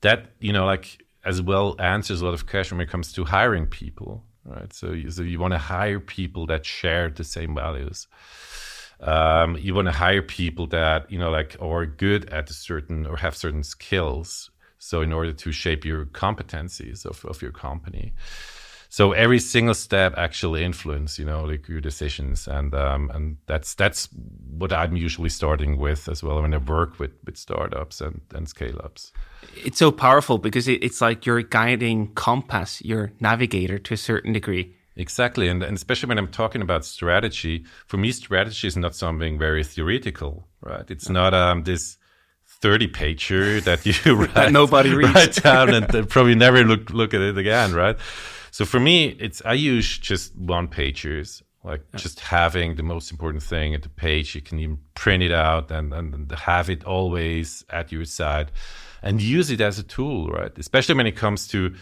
[0.00, 3.24] that you know like as well answers a lot of questions when it comes to
[3.24, 4.72] hiring people right?
[4.72, 8.06] So you, so you want to hire people that share the same values.
[9.00, 13.06] Um, you want to hire people that you know like are good at a certain
[13.06, 14.50] or have certain skills.
[14.78, 18.14] So in order to shape your competencies of, of your company,
[18.90, 22.46] so every single step actually influence you know like your decisions.
[22.46, 24.08] And um, and that's that's
[24.58, 28.48] what i'm usually starting with as well when i work with with startups and and
[28.48, 29.12] scale ups
[29.64, 34.32] it's so powerful because it, it's like your guiding compass your navigator to a certain
[34.34, 34.74] degree.
[34.96, 35.48] Exactly.
[35.48, 39.64] And, and especially when i'm talking about strategy for me strategy is not something very
[39.64, 40.90] theoretical right?
[40.90, 41.96] It's not um this
[42.62, 45.14] 30 pager that you write, that nobody reads.
[45.14, 47.96] write down and probably never look look at it again right
[48.50, 52.00] so for me, it's I use just one pagers, like yeah.
[52.00, 54.34] just having the most important thing at the page.
[54.34, 58.50] You can even print it out and, and have it always at your side,
[59.02, 60.56] and use it as a tool, right?
[60.58, 61.74] Especially when it comes to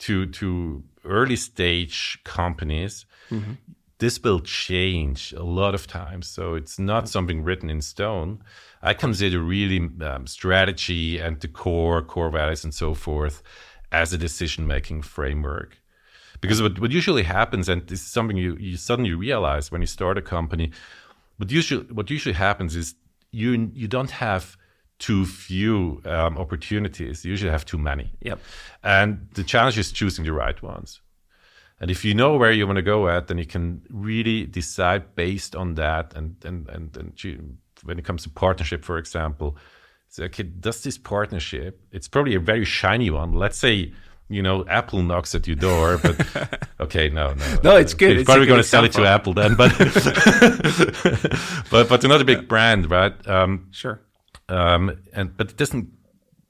[0.00, 3.06] to to early stage companies.
[3.30, 3.52] Mm-hmm.
[3.98, 8.42] This will change a lot of times, so it's not something written in stone.
[8.82, 13.42] I consider really um, strategy and the core core values and so forth
[13.92, 15.79] as a decision making framework
[16.40, 19.86] because what, what usually happens, and this is something you, you suddenly realize when you
[19.86, 20.70] start a company,
[21.36, 22.94] what usually what usually happens is
[23.32, 24.56] you you don't have
[24.98, 27.24] too few um, opportunities.
[27.24, 28.12] You usually have too many.
[28.20, 28.38] Yep.
[28.82, 31.00] And the challenge is choosing the right ones.
[31.80, 35.14] And if you know where you want to go at, then you can really decide
[35.14, 36.14] based on that.
[36.14, 39.56] And and and, and when it comes to partnership, for example,
[40.08, 41.80] say, okay, does this partnership?
[41.92, 43.32] It's probably a very shiny one.
[43.32, 43.92] Let's say
[44.30, 48.14] you know, Apple knocks at your door, but okay, no, no, no, it's good.
[48.16, 49.76] You're probably going to sell it to Apple then, but
[51.70, 53.12] but but another big brand, right?
[53.28, 54.00] Um, sure.
[54.48, 55.90] Um, and but it doesn't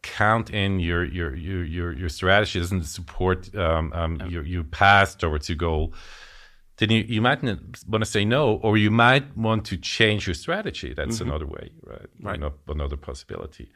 [0.03, 2.59] count in your your your your, your strategy.
[2.59, 4.27] It doesn't support um, um, yeah.
[4.27, 5.95] your your path towards your goal.
[6.77, 10.35] Then you, you might want to say no, or you might want to change your
[10.35, 10.95] strategy.
[10.95, 11.29] That's mm-hmm.
[11.29, 12.07] another way, right?
[12.23, 12.37] Right.
[12.37, 13.71] Another, another possibility.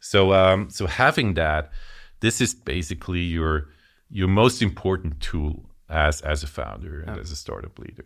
[0.00, 1.72] So um, so having that
[2.20, 3.68] this is basically your
[4.10, 8.04] your most important tool as as a founder and as a startup leader.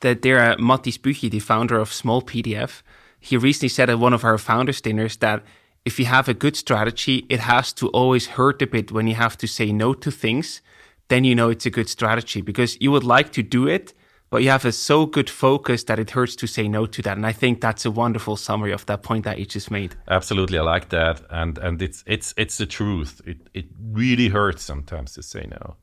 [0.00, 2.82] That there, uh, Matti Spuchi, the founder of Small PDF,
[3.18, 5.42] he recently said at one of our founders dinners that
[5.84, 9.14] if you have a good strategy, it has to always hurt a bit when you
[9.14, 10.60] have to say no to things.
[11.08, 13.94] Then you know it's a good strategy because you would like to do it,
[14.30, 17.16] but you have a so good focus that it hurts to say no to that.
[17.16, 19.96] And I think that's a wonderful summary of that point that you just made.
[20.08, 23.20] Absolutely, I like that, and and it's it's it's the truth.
[23.24, 25.76] It it really hurts sometimes to say no.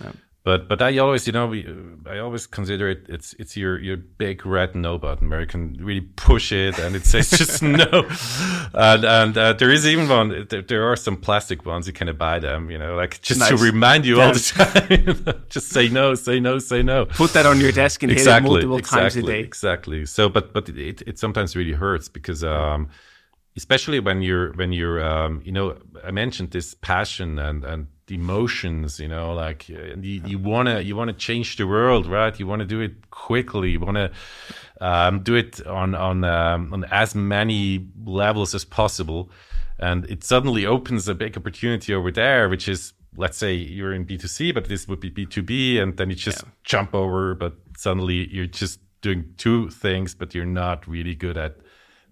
[0.00, 0.12] Yeah.
[0.44, 1.52] But but I always you know
[2.06, 5.76] I always consider it it's it's your your big red no button where you can
[5.78, 8.08] really push it and it says just no,
[8.72, 12.14] and and uh, there is even one there, there, are some plastic ones you can
[12.16, 13.50] buy them you know like just nice.
[13.50, 17.06] to remind you all the time just say no say no say no.
[17.06, 19.40] Put that on your desk and exactly, hit it multiple exactly, times a day.
[19.40, 20.06] exactly.
[20.06, 22.88] So but but it, it sometimes really hurts because um
[23.56, 28.98] especially when you're when you're um you know I mentioned this passion and and emotions
[28.98, 32.38] you know like uh, you, you want to you want to change the world right
[32.38, 34.10] you want to do it quickly you want to
[34.80, 39.30] um, do it on on um, on as many levels as possible
[39.78, 44.04] and it suddenly opens a big opportunity over there which is let's say you're in
[44.04, 46.50] b2c but this would be b2b and then you just yeah.
[46.64, 51.56] jump over but suddenly you're just doing two things but you're not really good at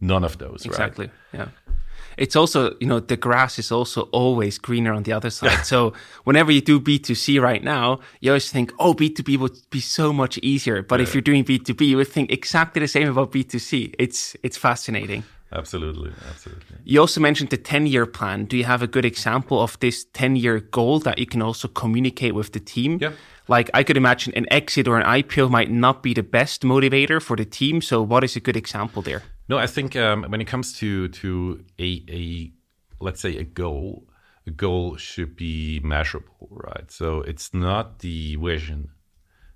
[0.01, 0.73] none of those right?
[0.73, 1.49] exactly right?
[1.67, 1.73] yeah
[2.17, 5.65] it's also you know the grass is also always greener on the other side.
[5.67, 5.93] So
[6.25, 10.39] whenever you do b2c right now you always think oh b2b would be so much
[10.39, 10.83] easier.
[10.83, 11.05] But yeah.
[11.05, 15.25] if you're doing b2b you would think exactly the same about b2c it's it's fascinating.
[15.53, 16.77] Absolutely absolutely.
[16.85, 18.47] You also mentioned the 10 year plan.
[18.47, 21.69] Do you have a good example of this 10 year goal that you can also
[21.69, 22.99] communicate with the team?
[23.01, 23.13] Yeah.
[23.49, 27.23] Like I could imagine an exit or an IPO might not be the best motivator
[27.23, 27.81] for the team.
[27.81, 29.23] So what is a good example there?
[29.49, 32.53] No, I think um, when it comes to to a, a
[33.01, 34.09] let's say a goal,
[34.47, 36.91] a goal should be measurable, right?
[36.91, 38.91] So it's not the vision,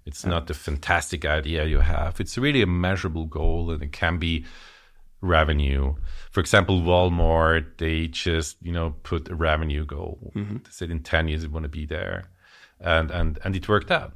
[0.07, 0.31] it's yeah.
[0.31, 2.21] not the fantastic idea you have.
[2.21, 4.45] It's really a measurable goal, and it can be
[5.21, 5.97] revenue.
[6.31, 10.33] For example, Walmart, they just you know put a revenue goal.
[10.37, 10.59] Mm-hmm.
[10.59, 12.31] They said in ten years they want to be there,
[12.79, 14.13] and and and it worked out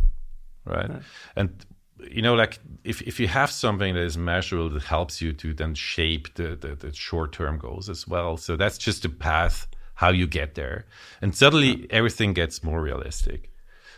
[0.64, 0.90] right?
[1.36, 1.64] And
[1.98, 5.54] you know, like if, if you have something that is measurable that helps you to
[5.54, 8.36] then shape the, the, the short term goals as well.
[8.36, 10.86] So that's just the path how you get there.
[11.22, 13.50] And suddenly everything gets more realistic.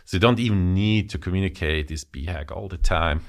[0.05, 3.25] So you don't even need to communicate this BHAG all the time.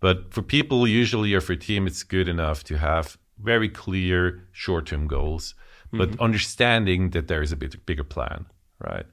[0.00, 4.46] But for people usually or for a team, it's good enough to have very clear
[4.52, 5.54] short term goals,
[5.92, 6.22] but mm-hmm.
[6.22, 8.46] understanding that there is a bit bigger plan,
[8.80, 9.06] right?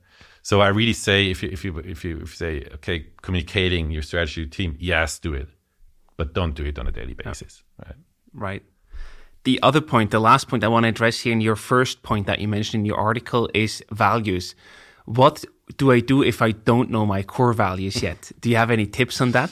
[0.46, 3.90] So I really say if you if you if you, if you say okay, communicating
[3.90, 5.50] your strategy to team, yes, do it,
[6.18, 7.88] but don't do it on a daily basis, yeah.
[7.88, 7.96] right?
[8.32, 8.64] Right.
[9.44, 12.28] The other point, the last point I want to address here in your first point
[12.28, 14.54] that you mentioned in your article is values.
[15.06, 15.46] What
[15.78, 18.32] do I do if I don't know my core values yet?
[18.40, 19.50] do you have any tips on that?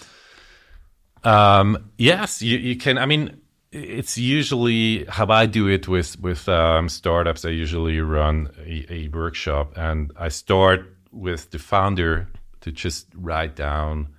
[1.24, 3.00] Um, yes, you, you can.
[3.00, 3.42] I mean,
[3.74, 7.44] it's usually how I do it with with um, startups.
[7.44, 12.28] I usually run a, a, workshop, and I start with the founder
[12.62, 14.10] to just write down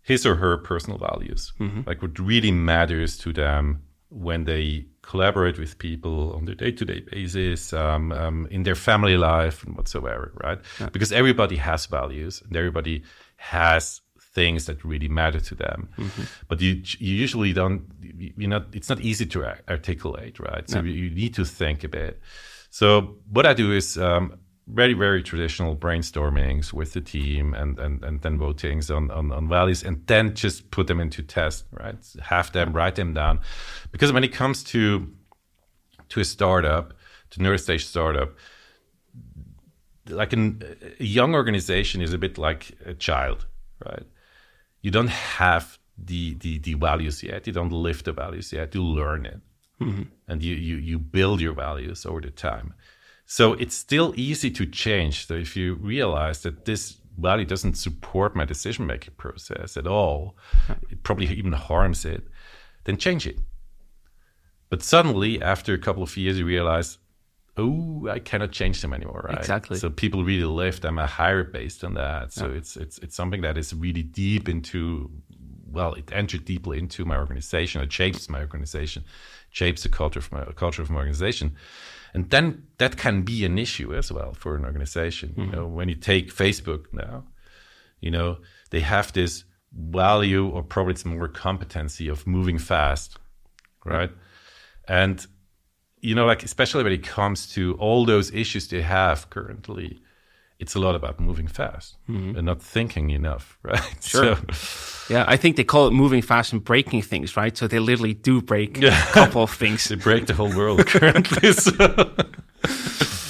[0.00, 1.80] his or her personal values, mm-hmm.
[1.86, 7.72] like what really matters to them when they collaborate with people on their day-to-day basis,
[7.72, 10.58] um, um, in their family life and whatsoever, right?
[10.80, 10.88] Yeah.
[10.90, 13.02] Because everybody has values, and everybody
[13.36, 14.00] has
[14.34, 15.88] things that really matter to them.
[15.96, 16.22] Mm-hmm.
[16.48, 20.68] But you, you usually don't, you know, it's not easy to articulate, right?
[20.68, 22.20] So you need to think a bit.
[22.70, 28.02] So what I do is um, very, very traditional brainstormings with the team and, and,
[28.02, 31.96] and then votings on, on, on values and then just put them into test, right?
[32.20, 33.40] Have them, write them down.
[33.92, 35.12] Because when it comes to,
[36.08, 36.94] to a startup,
[37.30, 38.36] to early stage startup,
[40.08, 40.62] like an,
[41.00, 43.46] a young organization is a bit like a child,
[43.84, 44.04] right?
[44.84, 47.46] You don't have the, the, the values yet.
[47.46, 48.74] You don't live the values yet.
[48.74, 49.40] You learn it.
[49.80, 50.02] Mm-hmm.
[50.28, 52.74] And you, you, you build your values over the time.
[53.24, 55.26] So it's still easy to change.
[55.26, 60.36] So if you realize that this value doesn't support my decision making process at all,
[60.90, 62.28] it probably even harms it,
[62.84, 63.38] then change it.
[64.68, 66.98] But suddenly, after a couple of years, you realize
[67.56, 69.38] oh, I cannot change them anymore, right?
[69.38, 69.78] Exactly.
[69.78, 70.98] So people really live them.
[70.98, 72.32] I hire based on that.
[72.32, 72.56] So yeah.
[72.56, 75.10] it's it's it's something that is really deep into
[75.74, 77.82] well, it entered deeply into my organization.
[77.82, 79.04] It shapes my organization,
[79.50, 81.56] shapes the culture of my culture of my organization.
[82.14, 85.30] And then that can be an issue as well for an organization.
[85.30, 85.40] Mm-hmm.
[85.40, 87.24] You know, when you take Facebook now,
[88.00, 88.38] you know,
[88.70, 93.18] they have this value or probably it's more competency of moving fast,
[93.84, 94.12] right?
[94.86, 95.26] And
[96.04, 100.02] you know, like especially when it comes to all those issues they have currently,
[100.58, 102.36] it's a lot about moving fast mm-hmm.
[102.36, 104.04] and not thinking enough, right?
[104.04, 104.36] Sure.
[104.52, 107.56] So, yeah, I think they call it moving fast and breaking things, right?
[107.56, 109.84] So they literally do break a couple of things.
[109.88, 111.52] they break the whole world currently.
[111.52, 111.72] So.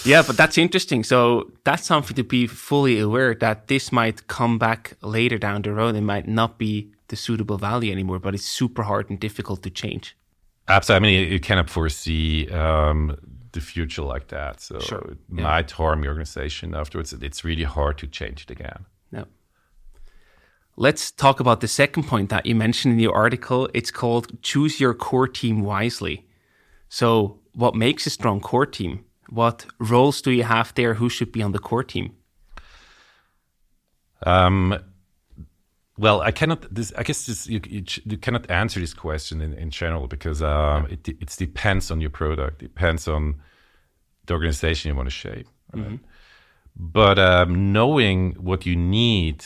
[0.05, 1.05] yeah, but that's interesting.
[1.05, 5.73] So that's something to be fully aware that this might come back later down the
[5.73, 5.95] road.
[5.95, 9.71] It might not be the suitable value anymore, but it's super hard and difficult to
[9.71, 10.17] change.
[10.69, 11.09] Absolutely.
[11.09, 13.17] I mean, you cannot foresee um,
[13.53, 14.61] the future like that.
[14.61, 15.13] So sure.
[15.13, 15.43] it yeah.
[15.43, 17.13] might harm your organization afterwards.
[17.13, 18.87] It's really hard to change it again.
[19.13, 19.27] No.
[20.77, 23.69] Let's talk about the second point that you mentioned in your article.
[23.75, 26.27] It's called choose your core team wisely.
[26.89, 29.05] So, what makes a strong core team?
[29.29, 30.95] What roles do you have there?
[30.95, 32.15] Who should be on the core team?
[34.27, 34.79] Um,
[35.97, 36.75] well, I cannot.
[36.75, 40.43] This, I guess this, you, you, you, cannot answer this question in, in general because
[40.43, 43.37] um, it it depends on your product, depends on
[44.27, 45.47] the organization you want to shape.
[45.73, 45.85] Right?
[45.85, 45.97] Mm-hmm.
[46.77, 49.45] But um, knowing what you need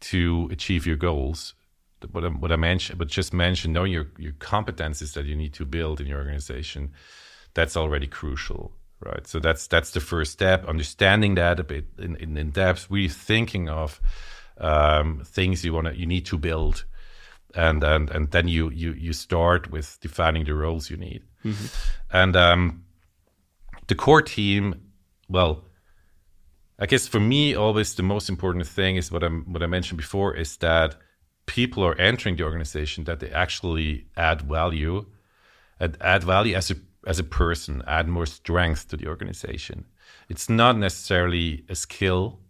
[0.00, 1.54] to achieve your goals,
[2.12, 5.54] what I, what I mentioned, but just mentioned, knowing your your competencies that you need
[5.54, 6.92] to build in your organization,
[7.54, 9.26] that's already crucial, right?
[9.26, 10.66] So that's that's the first step.
[10.66, 13.98] Understanding that a bit in, in, in depth, really thinking of
[14.60, 16.84] um, things you want to you need to build.
[17.54, 21.24] And and and then you you you start with defining the roles you need.
[21.44, 21.66] Mm-hmm.
[22.12, 22.84] and um,
[23.86, 24.74] the core team
[25.26, 25.64] well
[26.78, 29.96] i guess for me always the most important thing is what i what i mentioned
[29.96, 30.96] before is that
[31.46, 35.06] people are entering the organization that they actually add value
[35.80, 39.86] and add value as a as a person add more strength to the organization.
[40.28, 42.40] It's not necessarily a skill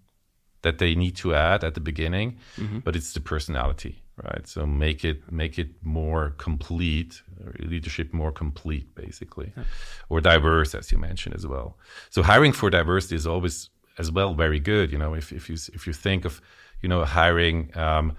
[0.62, 2.80] that they need to add at the beginning, mm-hmm.
[2.80, 4.46] but it's the personality, right?
[4.46, 7.22] So make it make it more complete,
[7.58, 9.64] leadership more complete, basically, yeah.
[10.08, 11.76] or diverse, as you mentioned as well.
[12.10, 14.92] So hiring for diversity is always as well very good.
[14.92, 16.40] You know, if if you if you think of
[16.82, 17.76] you know hiring.
[17.76, 18.16] Um,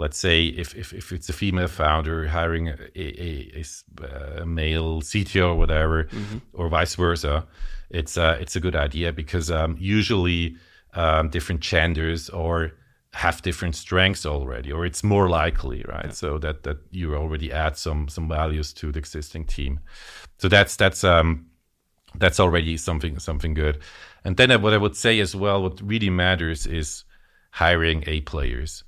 [0.00, 3.64] let's say if, if, if it's a female founder hiring a, a,
[4.00, 6.38] a, a male CTO or whatever, mm-hmm.
[6.52, 7.44] or vice versa,
[7.90, 10.56] it's uh, it's a good idea because um, usually
[10.98, 12.72] um, different genders or
[13.14, 16.06] have different strengths already, or it's more likely, right?
[16.06, 16.12] Yeah.
[16.12, 19.80] So that that you already add some some values to the existing team.
[20.38, 21.46] So that's that's um
[22.16, 23.78] that's already something something good.
[24.24, 27.04] And then what I would say as well, what really matters is
[27.52, 28.84] hiring A players.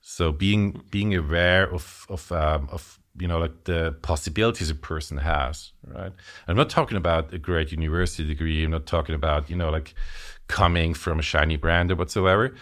[0.00, 5.18] So being being aware of of um, of you know like the possibilities a person
[5.18, 6.12] has, right?
[6.46, 8.64] I'm not talking about a great university degree.
[8.64, 9.94] I'm not talking about you know like
[10.48, 12.54] coming from a shiny brand or whatsoever,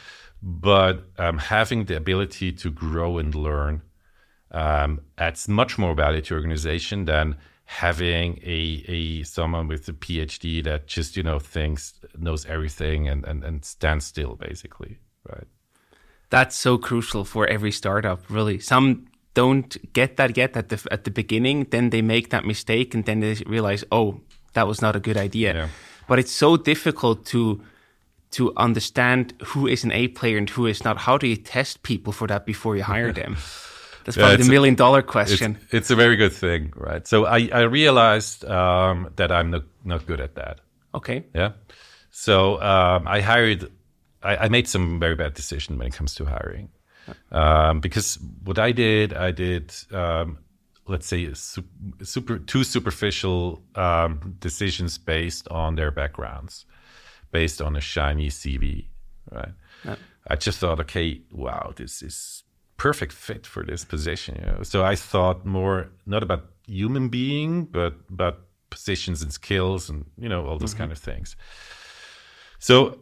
[0.42, 3.82] but um, having the ability to grow and learn
[4.50, 9.92] um, adds much more value to your organization than having a, a someone with a
[9.92, 15.46] PhD that just you know thinks knows everything and, and, and stands still basically, right?
[16.28, 18.58] That's so crucial for every startup, really.
[18.58, 22.94] Some don't get that yet at the at the beginning, then they make that mistake
[22.94, 24.20] and then they realize, oh,
[24.52, 25.54] that was not a good idea.
[25.54, 25.68] Yeah.
[26.08, 27.62] But it's so difficult to
[28.32, 30.98] to understand who is an A player and who is not.
[30.98, 33.36] How do you test people for that before you hire them?
[34.04, 35.58] That's probably yeah, the million dollar question.
[35.64, 37.06] It's, it's, a very good thing, right?
[37.06, 40.60] So I, I realized um, that I'm not, not good at that.
[40.94, 41.24] Okay.
[41.34, 41.52] Yeah.
[42.10, 43.70] So um, I hired,
[44.22, 46.68] I, I, made some very bad decisions when it comes to hiring.
[47.30, 50.38] Um, because what I did, I did, um,
[50.86, 56.66] let's say, super, too superficial um, decisions based on their backgrounds,
[57.32, 58.86] based on a shiny CV,
[59.30, 59.54] right?
[59.84, 59.96] Yeah.
[60.28, 62.44] I just thought, okay, wow, this is
[62.76, 64.36] perfect fit for this position.
[64.38, 64.62] You know?
[64.62, 68.38] So I thought more not about human being, but about
[68.70, 70.78] positions and skills and you know all those mm-hmm.
[70.78, 71.36] kind of things.
[72.58, 73.00] So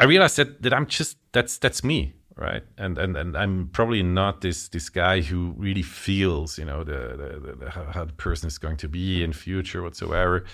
[0.00, 2.62] I realized that that I'm just that's that's me, right?
[2.78, 7.00] And and and I'm probably not this this guy who really feels you know the,
[7.42, 10.44] the, the how the person is going to be in future whatsoever.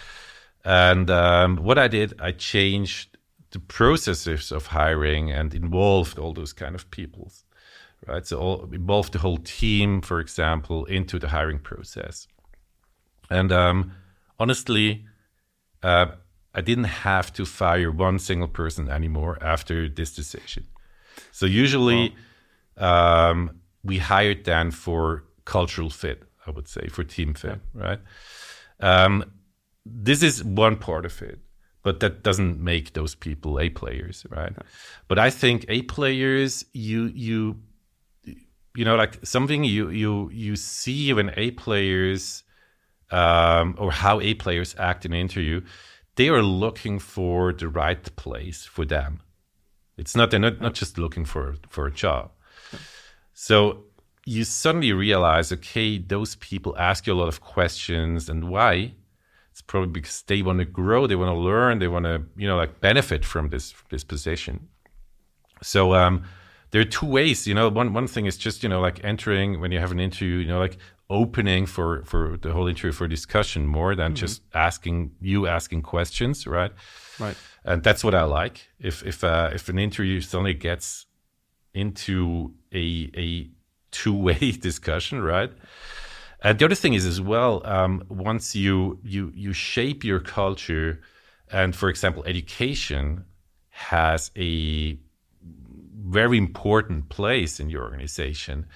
[0.64, 3.16] And um, what I did, I changed
[3.50, 7.32] the processes of hiring and involved all those kind of people,
[8.06, 8.26] right?
[8.26, 12.26] So all, involve the whole team, for example, into the hiring process.
[13.30, 13.92] And um,
[14.38, 15.04] honestly,
[15.82, 16.06] uh,
[16.54, 20.66] I didn't have to fire one single person anymore after this decision.
[21.30, 22.14] So usually,
[22.76, 27.82] um, we hired then for cultural fit, I would say, for team fit, yeah.
[27.82, 28.00] right?
[28.80, 29.24] Um,
[29.84, 31.38] this is one part of it
[31.82, 34.52] but that doesn't make those people A players, right?
[35.08, 37.56] But I think A players, you you
[38.74, 42.44] you know like something you you you see when a players
[43.10, 45.60] um, or how a players act in an interview
[46.16, 49.20] they are looking for the right place for them.
[49.96, 52.30] It's not they're not, not just looking for for a job.
[53.32, 53.84] So
[54.24, 58.94] you suddenly realize okay those people ask you a lot of questions and why
[59.52, 62.48] it's probably because they want to grow they want to learn they want to you
[62.48, 64.68] know like benefit from this this position.
[65.62, 66.24] So um
[66.70, 69.60] there are two ways you know one one thing is just you know like entering
[69.60, 70.78] when you have an interview you know like
[71.10, 74.24] opening for for the whole interview for discussion more than mm-hmm.
[74.24, 76.72] just asking you asking questions right?
[77.20, 77.36] Right.
[77.64, 78.68] And that's what i like.
[78.80, 81.06] If if uh, if an interview suddenly gets
[81.74, 83.50] into a a
[83.90, 85.52] two-way discussion right
[86.42, 91.00] and the other thing is as well um, once you you you shape your culture
[91.50, 93.24] and for example education
[93.70, 94.98] has a
[96.04, 98.66] very important place in your organization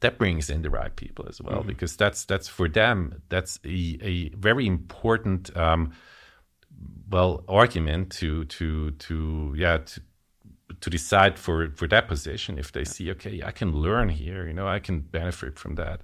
[0.00, 1.68] that brings in the right people as well mm-hmm.
[1.68, 5.92] because that's that's for them that's a, a very important um,
[7.10, 10.00] well argument to to to yeah to
[10.80, 14.52] to decide for for that position if they see okay i can learn here you
[14.52, 16.00] know i can benefit from that.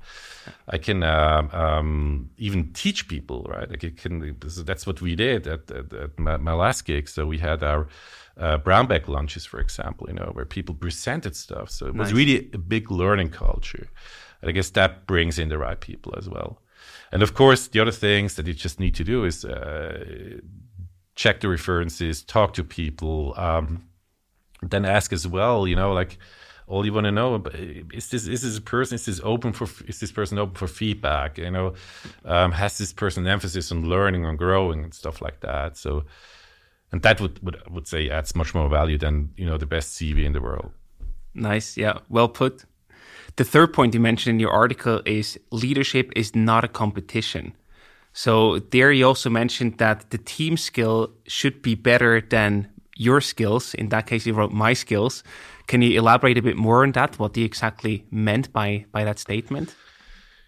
[0.68, 3.68] I can um, um, even teach people right?
[3.70, 7.08] Like it can that's what we did at, at, at my, my, last gig.
[7.08, 7.88] So we had our
[8.36, 11.70] uh, brown bag lunches for example you know where people presented stuff.
[11.70, 12.06] So it nice.
[12.06, 13.88] was really a big learning culture.
[14.40, 16.60] And i guess that brings in the right people as well.
[17.12, 20.38] And of course the other things that you just need to do is uh,
[21.14, 23.84] check the references talk to people um,
[24.62, 26.18] then ask as well, you know, like
[26.66, 27.42] all you want to know
[27.92, 31.38] is this is this person is this open for is this person open for feedback?
[31.38, 31.74] You know,
[32.24, 35.76] um, has this person emphasis on learning on growing and stuff like that?
[35.76, 36.04] So,
[36.90, 39.98] and that would would would say adds much more value than you know the best
[39.98, 40.72] CV in the world.
[41.34, 42.64] Nice, yeah, well put.
[43.36, 47.54] The third point you mentioned in your article is leadership is not a competition.
[48.12, 52.68] So there you also mentioned that the team skill should be better than
[53.02, 53.74] your skills.
[53.74, 55.22] In that case, you wrote my skills.
[55.66, 57.18] Can you elaborate a bit more on that?
[57.18, 59.74] What you exactly meant by by that statement?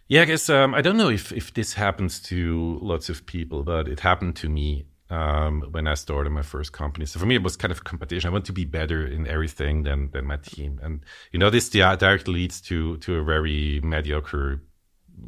[0.08, 3.62] Yeah, I guess um, I don't know if if this happens to lots of people,
[3.62, 4.86] but it happened to me.
[5.10, 7.06] um, when I started my first company.
[7.06, 8.28] So for me, it was kind of a competition.
[8.28, 11.00] I want to be better in everything than than my team, and
[11.32, 14.62] you know this directly leads to to a very mediocre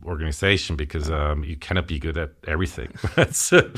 [0.04, 2.90] organization because um, you cannot be good at everything.
[3.30, 3.70] so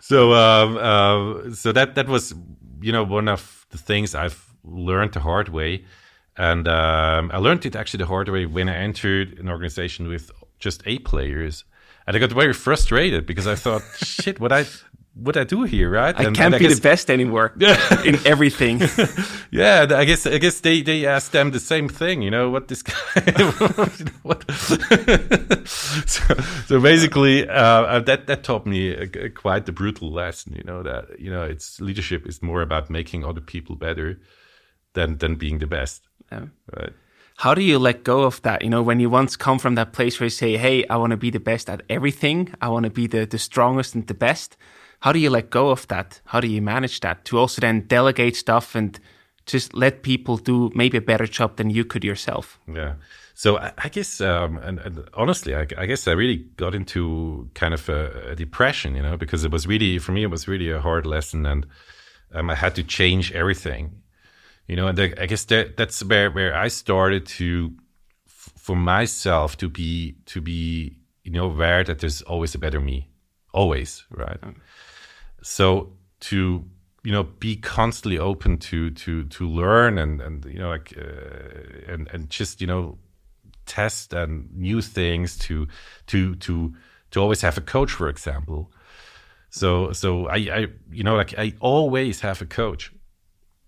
[0.00, 2.34] so, um, uh, so that that was
[2.80, 5.84] you know one of the things I've learned the hard way,
[6.36, 10.30] and um, I learned it actually the hard way when I entered an organization with
[10.58, 11.64] just eight players.
[12.06, 14.64] And I got very frustrated because I thought, shit, what I
[15.16, 16.14] what I do here, right?
[16.14, 17.52] I and, can't and be guess, the best anymore
[18.04, 18.80] in everything.
[19.50, 22.22] yeah, I guess I guess they they asked them the same thing.
[22.22, 22.94] You know what this guy?
[24.22, 24.50] what?
[25.66, 26.34] so,
[26.66, 30.54] so basically, uh, that that taught me a, a quite the brutal lesson.
[30.54, 34.20] You know that you know it's leadership is more about making other people better
[34.92, 36.02] than than being the best.
[36.30, 36.46] Yeah.
[36.76, 36.92] Right.
[37.38, 38.62] How do you let go of that?
[38.62, 41.12] You know, when you once come from that place where you say, "Hey, I want
[41.12, 42.54] to be the best at everything.
[42.60, 44.58] I want to be the the strongest and the best."
[45.00, 46.20] How do you let go of that?
[46.26, 48.98] How do you manage that to also then delegate stuff and
[49.46, 52.58] just let people do maybe a better job than you could yourself?
[52.72, 52.94] Yeah.
[53.34, 57.50] So I, I guess, um, and, and, honestly, I, I, guess I really got into
[57.54, 60.48] kind of a, a, depression, you know, because it was really for me, it was
[60.48, 61.66] really a hard lesson, and
[62.32, 64.02] um, I had to change everything,
[64.66, 64.86] you know.
[64.88, 67.72] And the, I guess that that's where where I started to,
[68.26, 72.80] f- for myself, to be to be you know aware that there's always a better
[72.80, 73.10] me,
[73.52, 74.40] always, right.
[74.40, 74.54] Mm
[75.46, 76.64] so to
[77.04, 81.92] you know be constantly open to to to learn and and you know like uh,
[81.92, 82.98] and and just you know
[83.64, 85.68] test and new things to
[86.08, 86.74] to to
[87.12, 88.72] to always have a coach for example.
[89.50, 92.92] So so i i you know like i always have a coach.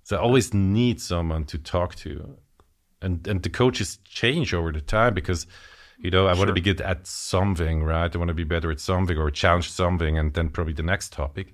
[0.02, 2.38] So i always need someone to talk to.
[3.00, 5.46] And and the coaches change over the time because
[5.98, 6.38] you know, I sure.
[6.38, 8.14] want to be good at something, right?
[8.14, 11.12] I want to be better at something or challenge something, and then probably the next
[11.12, 11.52] topic.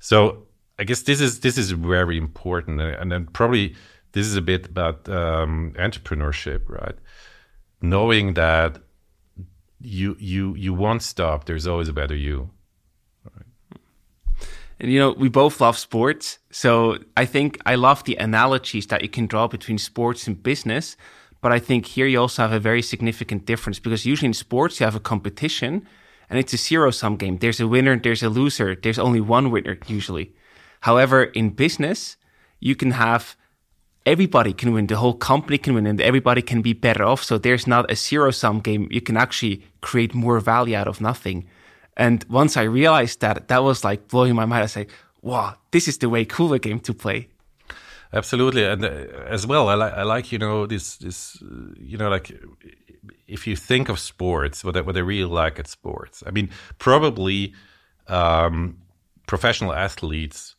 [0.00, 0.46] So
[0.78, 3.76] I guess this is this is very important, and then probably
[4.12, 6.96] this is a bit about um, entrepreneurship, right?
[7.80, 8.78] Knowing that
[9.80, 11.44] you you you won't stop.
[11.44, 12.50] There's always a better you.
[14.80, 19.02] And you know, we both love sports, so I think I love the analogies that
[19.02, 20.96] you can draw between sports and business
[21.40, 24.80] but I think here you also have a very significant difference because usually in sports
[24.80, 25.86] you have a competition
[26.28, 27.38] and it's a zero sum game.
[27.38, 30.34] There's a winner, there's a loser, there's only one winner usually.
[30.80, 32.16] However, in business,
[32.60, 33.36] you can have
[34.04, 37.22] everybody can win, the whole company can win, and everybody can be better off.
[37.22, 38.88] So there's not a zero sum game.
[38.90, 41.46] You can actually create more value out of nothing.
[41.96, 44.62] And once I realized that, that was like blowing my mind.
[44.62, 44.86] I say,
[45.20, 47.28] wow, this is the way cooler game to play.
[48.12, 48.88] Absolutely, and uh,
[49.26, 52.32] as well, I like I like you know this this uh, you know like
[53.26, 56.48] if you think of sports, what I, what I really like at sports, I mean
[56.78, 57.52] probably
[58.06, 58.78] um,
[59.26, 60.56] professional athletes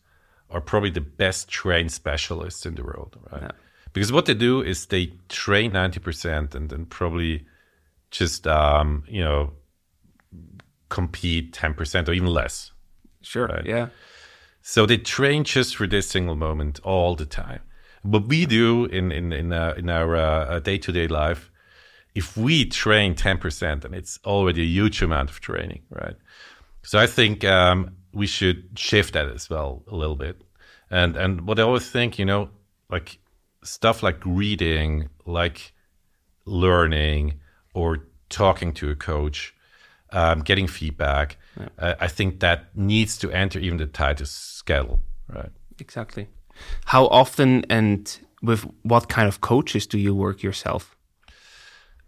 [0.52, 3.42] are probably the best trained specialists in the world, right?
[3.42, 3.52] Yeah.
[3.94, 7.46] Because what they do is they train ninety percent and then probably
[8.12, 9.54] just um, you know
[10.90, 12.72] compete ten percent or even less.
[13.22, 13.48] Sure.
[13.48, 13.66] Right?
[13.66, 13.88] Yeah.
[14.62, 17.62] So they train just for this single moment all the time.
[18.02, 21.52] What we do in in in, uh, in our day to day life,
[22.16, 26.16] if we train ten percent, and it's already a huge amount of training, right?
[26.82, 30.42] So I think um, we should shift that as well a little bit.
[30.90, 32.50] And and what I always think, you know,
[32.90, 33.20] like
[33.64, 35.74] stuff like reading, like
[36.46, 37.40] learning,
[37.74, 39.54] or talking to a coach,
[40.12, 41.38] um, getting feedback.
[41.58, 41.68] Yeah.
[41.78, 45.52] Uh, I think that needs to enter even the tightest schedule, right?
[45.80, 46.28] Exactly.
[46.86, 50.96] How often and with what kind of coaches do you work yourself?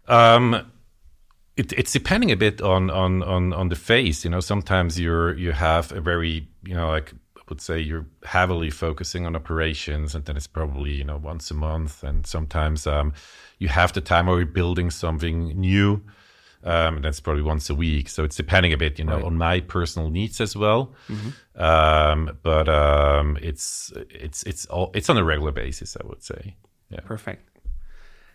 [0.08, 0.72] Um,
[1.56, 4.24] it, it's depending a bit on on on on the phase.
[4.24, 8.06] You know, sometimes you're you have a very you know like I would say you're
[8.24, 12.86] heavily focusing on operations, and then it's probably you know once a month, and sometimes
[12.86, 13.12] um,
[13.58, 16.02] you have the time where you're building something new
[16.64, 18.08] um, and that's probably once a week.
[18.08, 19.24] So it's depending a bit, you know, right.
[19.24, 20.92] on my personal needs as well.
[21.08, 21.62] Mm-hmm.
[21.62, 26.56] Um, but um, it's it's it's all it's on a regular basis, I would say.
[26.90, 27.00] Yeah.
[27.00, 27.48] Perfect.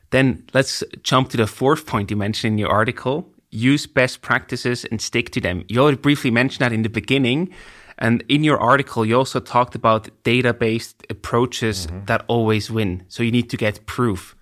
[0.09, 3.29] Then let's jump to the fourth point you mentioned in your article.
[3.49, 5.63] Use best practices and stick to them.
[5.67, 7.53] You already briefly mentioned that in the beginning.
[7.99, 12.05] And in your article, you also talked about data based approaches mm-hmm.
[12.05, 13.03] that always win.
[13.07, 14.35] So you need to get proof.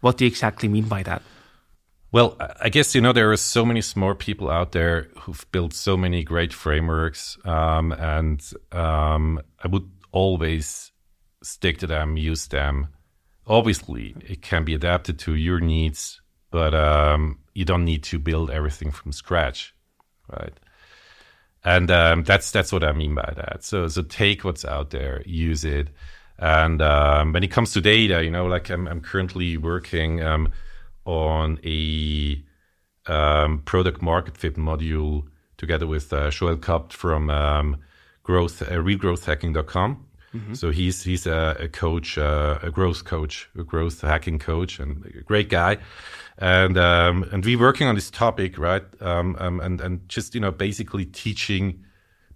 [0.00, 1.22] What do you exactly mean by that?
[2.10, 5.74] Well, I guess you know there are so many smart people out there who've built
[5.74, 8.42] so many great frameworks, um, and
[8.72, 10.90] um, I would always
[11.42, 12.88] stick to them, use them.
[13.46, 18.50] Obviously, it can be adapted to your needs, but um, you don't need to build
[18.50, 19.74] everything from scratch,
[20.30, 20.54] right?
[21.64, 23.64] and um, that's that's what I mean by that.
[23.64, 25.88] So so take what's out there, use it,
[26.38, 30.52] and um, when it comes to data, you know, like I'm, I'm currently working um,
[31.08, 32.44] on a
[33.06, 37.78] um, product market fit module together with uh, Joel Kapt from um,
[38.22, 40.04] growth uh, realgrowthhacking.com.
[40.34, 40.54] Mm-hmm.
[40.54, 45.04] So he's he's a, a coach, uh, a growth coach, a growth hacking coach, and
[45.06, 45.78] a great guy.
[46.36, 48.84] And um, and we're working on this topic, right?
[49.00, 51.82] Um, um, and and just you know basically teaching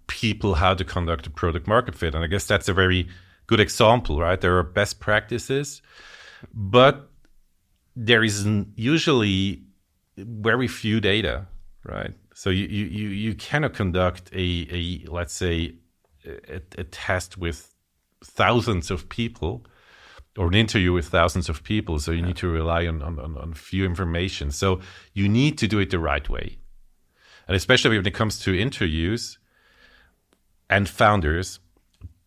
[0.06, 2.14] people how to conduct a product market fit.
[2.14, 3.06] And I guess that's a very
[3.46, 4.40] good example, right?
[4.40, 5.82] There are best practices,
[6.54, 7.11] but
[7.97, 9.62] there is usually
[10.16, 11.47] very few data,
[11.84, 12.12] right?
[12.34, 15.74] So you you you cannot conduct a, a let's say
[16.26, 17.74] a, a test with
[18.24, 19.66] thousands of people
[20.38, 21.99] or an interview with thousands of people.
[21.99, 22.26] So you yeah.
[22.28, 24.51] need to rely on, on, on few information.
[24.51, 24.80] So
[25.12, 26.59] you need to do it the right way.
[27.47, 29.38] And especially when it comes to interviews
[30.70, 31.59] and founders,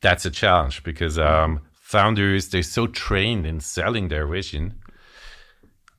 [0.01, 4.76] that's a challenge because um, founders, they're so trained in selling their vision,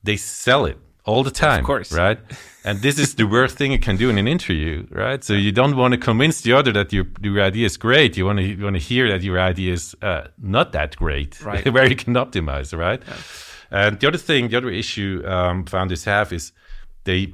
[0.07, 1.59] they sell it all the time.
[1.59, 1.91] Of course.
[1.91, 2.19] Right?
[2.63, 5.23] And this is the worst thing you can do in an interview, right?
[5.23, 8.17] So you don't want to convince the other that your, your idea is great.
[8.17, 11.41] You want to, you want to hear that your idea is uh, not that great,
[11.45, 11.71] right.
[11.73, 13.01] where you can optimize, right?
[13.07, 13.15] Yeah.
[13.69, 16.51] And the other thing, the other issue um, founders have is
[17.03, 17.33] they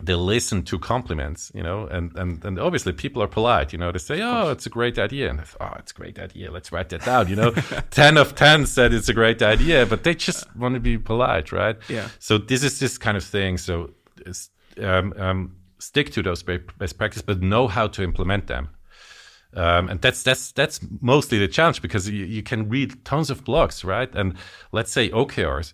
[0.00, 3.90] they listen to compliments, you know, and, and, and obviously people are polite, you know,
[3.90, 5.30] they say, oh, it's a great idea.
[5.30, 6.50] And oh, it's a great idea.
[6.50, 7.50] Let's write that down, you know.
[7.90, 11.52] 10 of 10 said it's a great idea, but they just want to be polite,
[11.52, 11.76] right?
[11.88, 12.08] Yeah.
[12.18, 13.58] So this is this kind of thing.
[13.58, 13.90] So
[14.82, 18.68] um, um, stick to those best practices, but know how to implement them.
[19.54, 23.44] Um, and that's that's that's mostly the challenge because you, you can read tons of
[23.44, 24.14] blogs, right?
[24.14, 24.34] And
[24.72, 25.72] let's say OKRs,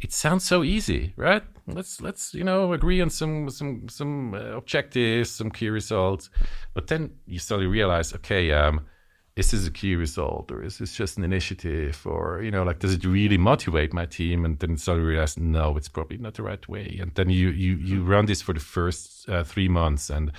[0.00, 1.42] it sounds so easy, right?
[1.66, 6.30] Let's let's you know agree on some some some uh, objectives, some key results.
[6.74, 8.86] But then you suddenly realize, okay, um,
[9.36, 12.78] is this a key result or is this just an initiative or you know like
[12.78, 14.44] does it really motivate my team?
[14.44, 16.98] And then suddenly realize, no, it's probably not the right way.
[17.00, 20.32] And then you you you run this for the first uh, three months and.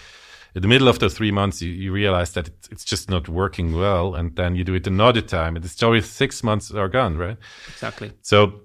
[0.54, 3.28] In the middle of those three months, you, you realize that it, it's just not
[3.28, 6.88] working well, and then you do it another time, and it's already six months are
[6.88, 7.36] gone, right?
[7.68, 8.14] Exactly.
[8.22, 8.62] So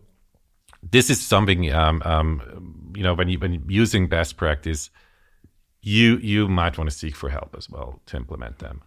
[0.83, 4.91] this is something um, um, you know when you when using best practice,
[5.83, 8.83] you you might want to seek for help as well to implement them.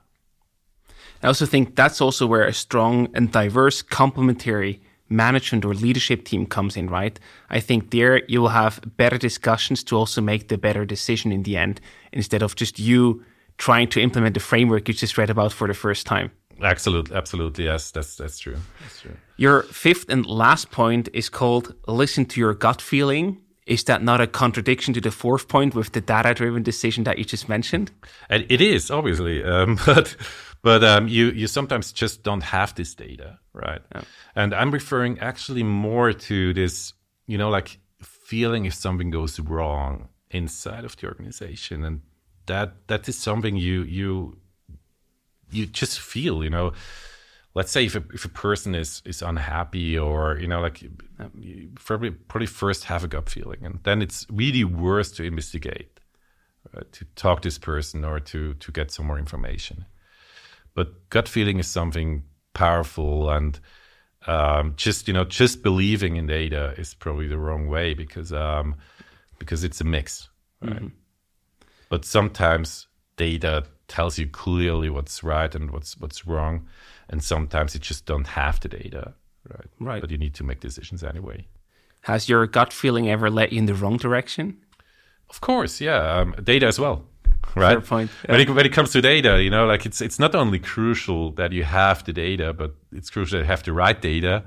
[1.22, 6.46] I also think that's also where a strong and diverse complementary management or leadership team
[6.46, 7.20] comes in, right?
[7.50, 11.44] I think there you will have better discussions to also make the better decision in
[11.44, 11.80] the end
[12.12, 13.24] instead of just you
[13.58, 16.32] trying to implement the framework you just read about for the first time.
[16.62, 18.58] Absolutely, absolutely, yes, that's that's true.
[18.82, 19.18] That's true.
[19.38, 23.40] Your fifth and last point is called listen to your gut feeling.
[23.66, 27.24] Is that not a contradiction to the fourth point with the data-driven decision that you
[27.24, 27.92] just mentioned?
[28.30, 30.16] And it is obviously, um, but
[30.62, 33.82] but um, you you sometimes just don't have this data, right?
[33.96, 34.02] Yeah.
[34.36, 36.94] And I'm referring actually more to this,
[37.26, 42.02] you know, like feeling if something goes wrong inside of the organization, and
[42.48, 44.38] that that is something you you
[45.54, 46.74] you just feel, you know.
[47.56, 50.82] Let's say if a, if a person is is unhappy or you know like
[51.40, 56.00] you probably probably first have a gut feeling and then it's really worth to investigate,
[56.76, 59.86] uh, to talk to this person or to to get some more information.
[60.74, 62.24] But gut feeling is something
[62.54, 63.60] powerful and
[64.26, 68.76] um, just you know just believing in data is probably the wrong way because um,
[69.38, 70.30] because it's a mix,
[70.62, 70.76] right?
[70.76, 70.88] Mm-hmm.
[71.90, 76.68] But sometimes data tells you clearly what's right and what's what's wrong,
[77.10, 79.14] and sometimes you just don't have the data,
[79.50, 79.68] right?
[79.80, 80.02] Right.
[80.02, 81.48] But you need to make decisions anyway.
[82.02, 84.58] Has your gut feeling ever led you in the wrong direction?
[85.30, 86.20] Of course, yeah.
[86.20, 87.06] Um, data as well,
[87.56, 87.74] right?
[87.74, 88.12] Fair point.
[88.26, 88.32] Yeah.
[88.32, 91.32] When, it, when it comes to data, you know, like it's it's not only crucial
[91.32, 94.44] that you have the data, but it's crucial that you have the right data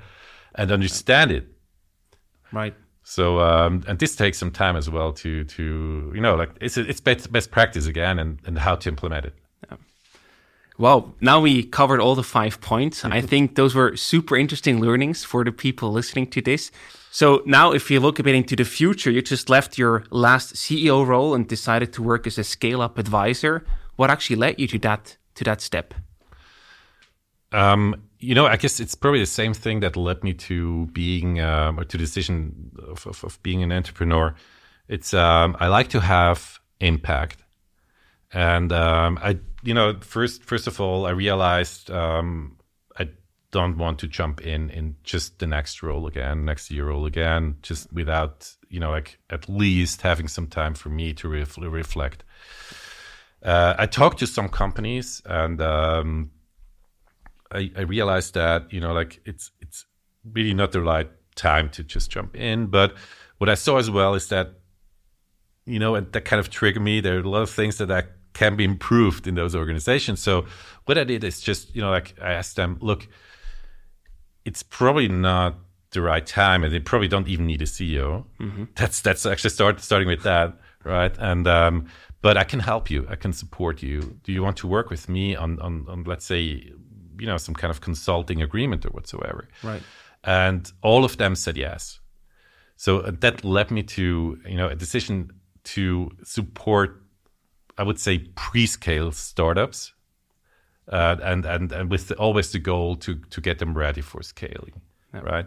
[0.54, 1.46] and understand it.
[2.52, 2.74] Right.
[3.08, 6.76] So um, and this takes some time as well to to you know like it's
[6.76, 9.34] it's best best practice again and and how to implement it.
[9.70, 9.76] Yeah.
[10.76, 13.04] Well, now we covered all the five points.
[13.04, 16.72] I think those were super interesting learnings for the people listening to this.
[17.12, 20.56] So now, if you look a bit into the future, you just left your last
[20.56, 23.64] CEO role and decided to work as a scale-up advisor.
[23.94, 25.94] What actually led you to that to that step?
[27.52, 31.40] Um, you know, I guess it's probably the same thing that led me to being
[31.40, 34.34] um, or to the decision of, of, of, being an entrepreneur.
[34.88, 37.44] It's um, I like to have impact,
[38.32, 42.56] and um, I, you know, first first of all, I realized um,
[42.98, 43.10] I
[43.52, 47.56] don't want to jump in in just the next role again, next year role again,
[47.62, 52.24] just without you know, like at least having some time for me to ref- reflect.
[53.44, 56.32] uh, I talked to some companies and um,
[57.52, 59.84] I, I realized that you know like it's it's
[60.32, 62.66] really not the right time to just jump in.
[62.66, 62.94] But
[63.38, 64.54] what I saw as well is that
[65.64, 67.00] you know and that kind of triggered me.
[67.00, 70.20] There are a lot of things that I can be improved in those organizations.
[70.20, 70.46] So
[70.84, 73.08] what I did is just you know like I asked them, look,
[74.44, 75.58] it's probably not
[75.90, 78.24] the right time, and they probably don't even need a CEO.
[78.40, 78.64] Mm-hmm.
[78.74, 81.14] That's that's actually start starting with that, right?
[81.18, 81.86] And um,
[82.22, 83.06] but I can help you.
[83.08, 84.18] I can support you.
[84.24, 86.72] Do you want to work with me on on, on let's say
[87.18, 89.48] you know some kind of consulting agreement or whatsoever.
[89.62, 89.82] Right.
[90.24, 92.00] And all of them said yes.
[92.76, 95.30] So uh, that led me to you know a decision
[95.64, 97.02] to support
[97.76, 99.92] i would say pre-scale startups
[100.92, 104.22] uh, and and and with the, always the goal to to get them ready for
[104.22, 104.80] scaling
[105.16, 105.20] yeah.
[105.20, 105.46] right?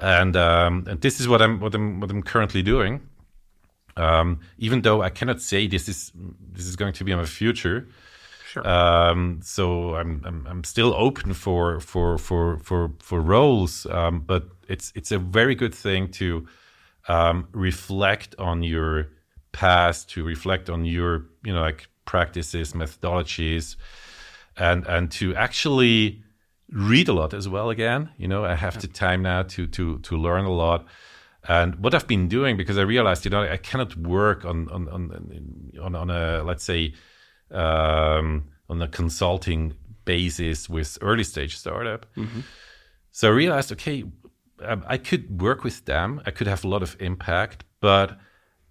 [0.00, 3.00] And um, and this is what i'm what i'm what i'm currently doing.
[3.94, 6.12] Um, even though i cannot say this is
[6.52, 7.88] this is going to be my future
[8.52, 8.68] Sure.
[8.68, 14.46] Um, so I'm, I'm, I'm still open for for for for for roles, um, but
[14.68, 16.46] it's it's a very good thing to
[17.08, 19.08] um, reflect on your
[19.52, 23.76] past, to reflect on your you know like practices, methodologies,
[24.58, 26.22] and and to actually
[26.70, 27.70] read a lot as well.
[27.70, 28.80] Again, you know, I have yeah.
[28.82, 30.84] the time now to to to learn a lot.
[31.48, 34.90] And what I've been doing because I realized, you know, I cannot work on on
[34.90, 36.92] on on, on a let's say
[37.52, 39.74] um, on a consulting
[40.04, 42.06] basis with early stage startup.
[42.16, 42.40] Mm-hmm.
[43.10, 44.04] So I realized, okay,
[44.64, 46.20] um, I could work with them.
[46.26, 48.18] I could have a lot of impact, but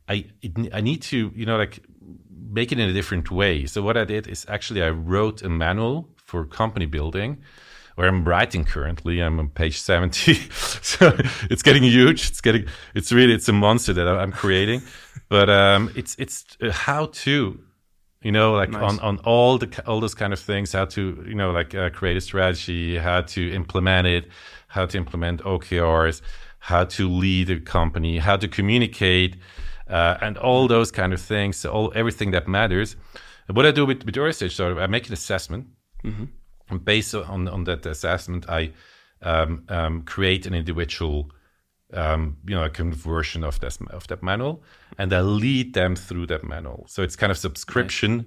[0.07, 1.79] I it, I need to you know like
[2.49, 3.65] make it in a different way.
[3.65, 7.41] So what I did is actually I wrote a manual for company building.
[7.95, 10.33] Where I'm writing currently, I'm on page 70,
[10.81, 11.13] so
[11.49, 12.29] it's getting huge.
[12.29, 12.65] It's getting,
[12.95, 14.81] it's really, it's a monster that I'm creating,
[15.27, 17.59] but um, it's it's how to
[18.21, 18.81] you know like nice.
[18.83, 21.89] on on all the all those kind of things how to you know like uh,
[21.89, 24.27] create a strategy how to implement it
[24.67, 26.21] how to implement okrs
[26.59, 29.37] how to lead a company how to communicate
[29.89, 32.95] uh, and all those kind of things so all everything that matters
[33.47, 35.67] and what i do with with early stage so i make an assessment
[36.03, 36.25] mm-hmm.
[36.69, 38.71] and based on on that assessment i
[39.23, 41.29] um, um, create an individual
[41.93, 44.63] um, you know, a conversion of that of that manual,
[44.97, 46.85] and I lead them through that manual.
[46.87, 48.17] So it's kind of subscription.
[48.17, 48.25] Nice.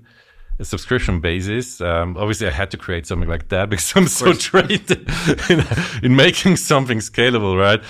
[0.61, 1.81] A subscription basis.
[1.81, 5.65] Um, obviously, I had to create something like that because I'm so trained in,
[6.01, 7.83] in, making something scalable, right?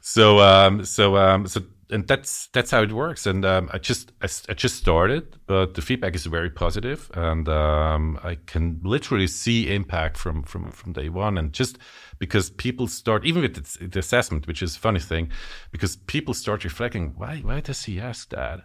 [0.00, 1.62] So, um, so, um, so
[1.92, 3.26] and that's that's how it works.
[3.26, 7.48] And um, I just I, I, just started, but the feedback is very positive, and
[7.48, 11.38] um, I can literally see impact from from from day one.
[11.38, 11.78] And just
[12.18, 15.30] because people start, even with the, assessment, which is a funny thing,
[15.70, 18.62] because people start reflecting, why why does he ask that?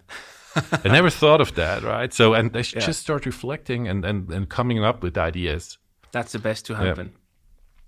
[0.55, 2.13] I never thought of that, right?
[2.13, 2.80] So and they yeah.
[2.80, 5.78] just start reflecting and, and and coming up with ideas.
[6.11, 7.11] That's the best to happen.
[7.11, 7.17] Yeah.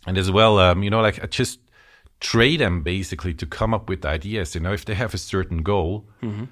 [0.08, 1.60] And as well, um, you know, like I just
[2.20, 4.56] train them basically to come up with ideas.
[4.56, 6.46] You know, if they have a certain goal, mm-hmm.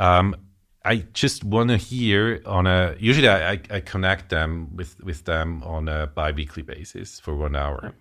[0.00, 0.36] um,
[0.84, 2.96] I just want to hear on a.
[2.98, 7.94] Usually, I, I, connect them with with them on a biweekly basis for one hour,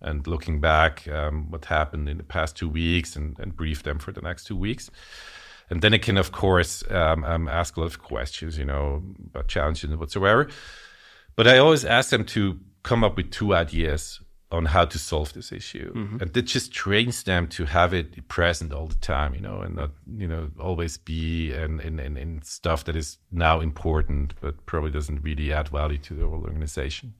[0.00, 3.98] and looking back um, what happened in the past two weeks, and, and brief them
[3.98, 4.90] for the next two weeks.
[5.68, 9.02] And then I can, of course, um, um, ask a lot of questions, you know,
[9.26, 10.48] about challenges and whatsoever.
[11.34, 14.20] But I always ask them to come up with two ideas
[14.52, 15.92] on how to solve this issue.
[15.92, 16.22] Mm-hmm.
[16.22, 19.74] and it just trains them to have it present all the time you know and
[19.74, 24.64] not you know always be and in, in, in stuff that is now important but
[24.66, 27.14] probably doesn't really add value to the whole organization.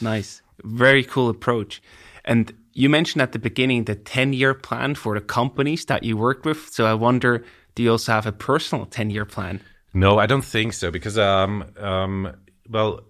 [0.00, 0.42] Nice.
[0.62, 1.82] Very cool approach.
[2.24, 6.16] And you mentioned at the beginning the 10 year plan for the companies that you
[6.16, 6.68] worked with.
[6.68, 9.60] So i wonder do you also have a personal 10 year plan?
[9.94, 12.36] No i don't think so because um um
[12.68, 13.00] well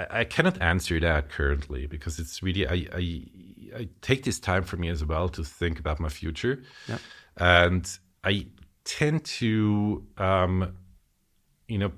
[0.00, 3.24] I, I cannot answer that currently because it's really I, I,
[3.76, 6.98] I take this time for me as well to think about my future, yeah.
[7.36, 8.46] and I
[8.84, 10.76] tend to um,
[11.68, 11.92] you know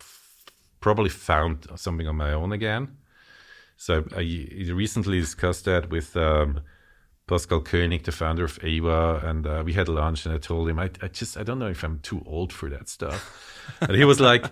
[0.00, 0.44] f-
[0.80, 2.96] probably found something on my own again.
[3.76, 6.60] So I, I recently discussed that with um,
[7.26, 10.78] Pascal Koenig, the founder of Ava, and uh, we had lunch, and I told him
[10.78, 14.04] I, I just I don't know if I'm too old for that stuff, and he
[14.04, 14.44] was like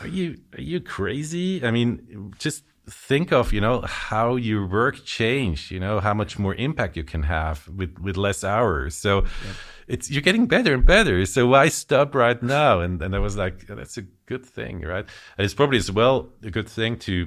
[0.00, 1.64] are you are you crazy?
[1.64, 5.70] I mean, just think of you know how your work changed.
[5.70, 8.94] You know how much more impact you can have with with less hours.
[8.94, 9.52] So yeah.
[9.86, 11.24] it's you're getting better and better.
[11.26, 12.80] So why stop right now?
[12.80, 15.06] And and I was like, that's a good thing, right?
[15.36, 17.26] And it's probably as well a good thing to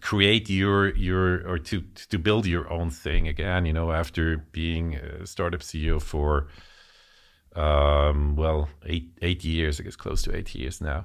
[0.00, 3.66] create your your or to to build your own thing again.
[3.66, 6.48] You know, after being a startup CEO for
[7.56, 11.04] um, well, eight eight years, I guess close to eight years now.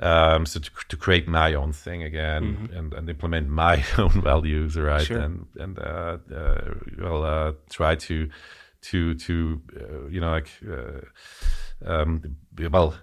[0.00, 2.76] Um, so to, to, create my own thing again mm-hmm.
[2.76, 5.06] and, and implement my own values, right?
[5.06, 5.18] Sure.
[5.18, 8.28] And and uh, uh, well, uh, try to
[8.82, 11.00] to to uh, you know like uh,
[11.84, 12.36] um,
[12.70, 12.94] well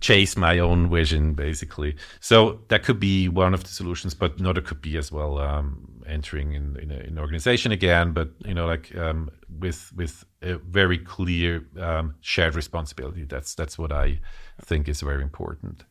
[0.00, 4.60] chase my own vision basically so that could be one of the solutions but another
[4.60, 8.54] could be as well um, entering in, in, a, in, an organization again but you
[8.54, 14.18] know like um, with with a very clear um, shared responsibility that's that's what i
[14.60, 15.84] think is very important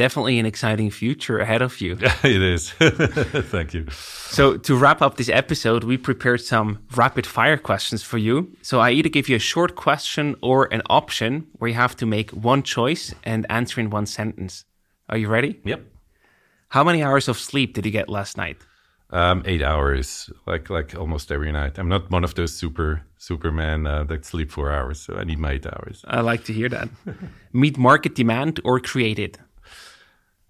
[0.00, 1.92] definitely an exciting future ahead of you.
[2.24, 2.70] it is.
[3.54, 3.86] Thank you.
[3.90, 8.36] So, to wrap up this episode, we prepared some rapid fire questions for you.
[8.62, 12.06] So, I either give you a short question or an option where you have to
[12.06, 14.64] make one choice and answer in one sentence.
[15.10, 15.60] Are you ready?
[15.64, 15.80] Yep.
[16.68, 18.56] How many hours of sleep did you get last night?
[19.12, 21.78] Um, eight hours, like like almost every night.
[21.78, 25.38] I'm not one of those super Superman uh, that sleep four hours, so I need
[25.38, 26.04] my eight hours.
[26.06, 26.88] I like to hear that.
[27.52, 29.38] Meet market demand or create it?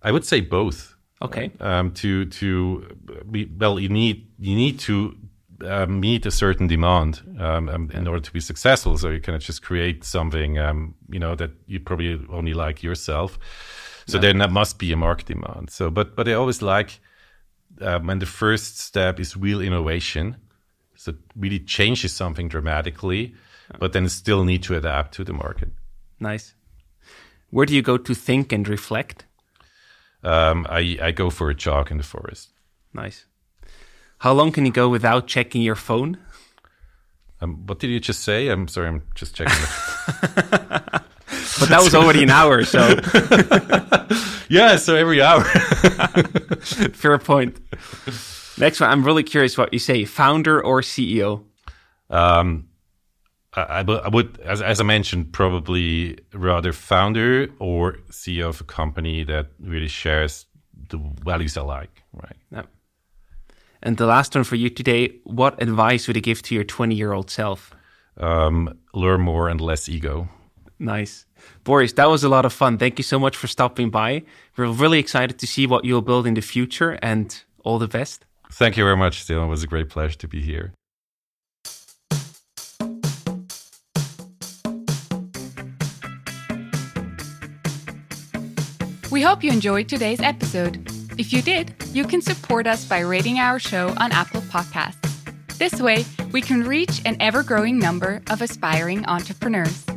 [0.02, 0.94] I would say both.
[1.22, 1.50] Okay.
[1.60, 2.96] Um, to to
[3.30, 5.16] be, well, you need you need to
[5.64, 8.96] uh, meet a certain demand um, um, in order to be successful.
[8.96, 13.38] So you cannot just create something um, you know that you probably only like yourself.
[14.06, 14.22] So yeah.
[14.22, 15.70] then that must be a market demand.
[15.70, 17.00] So, but but I always like
[17.80, 20.36] uh, when the first step is real innovation.
[20.96, 23.34] So it really changes something dramatically,
[23.78, 25.70] but then still need to adapt to the market.
[26.18, 26.54] Nice.
[27.50, 29.24] Where do you go to think and reflect?
[30.22, 32.50] um, I, I go for a jog in the forest.
[32.92, 33.26] Nice.
[34.18, 36.18] How long can you go without checking your phone?
[37.40, 38.48] Um, what did you just say?
[38.48, 39.56] I'm sorry, I'm just checking.
[41.58, 42.78] but that was already an hour, so.
[44.48, 45.44] yeah, so every hour.
[46.92, 47.58] Fair point.
[48.58, 51.44] Next one, I'm really curious what you say founder or CEO?
[52.10, 52.68] Um,
[53.54, 59.24] I, I, would, as, as I mentioned, probably rather founder or CEO of a company
[59.24, 60.46] that really shares
[60.88, 62.36] the values I like, right?
[62.52, 62.62] Yeah.
[63.82, 66.94] And the last one for you today, what advice would you give to your 20
[66.94, 67.74] year old self?
[68.18, 70.28] Um, learn more and less ego.
[70.78, 71.26] Nice.
[71.64, 72.78] Boris, that was a lot of fun.
[72.78, 74.22] Thank you so much for stopping by.
[74.56, 78.24] We're really excited to see what you'll build in the future and all the best.
[78.52, 79.46] Thank you very much, Dylan.
[79.46, 80.72] It was a great pleasure to be here.
[89.10, 90.88] We hope you enjoyed today's episode.
[91.18, 94.96] If you did, you can support us by rating our show on Apple Podcasts.
[95.58, 99.89] This way, we can reach an ever growing number of aspiring entrepreneurs.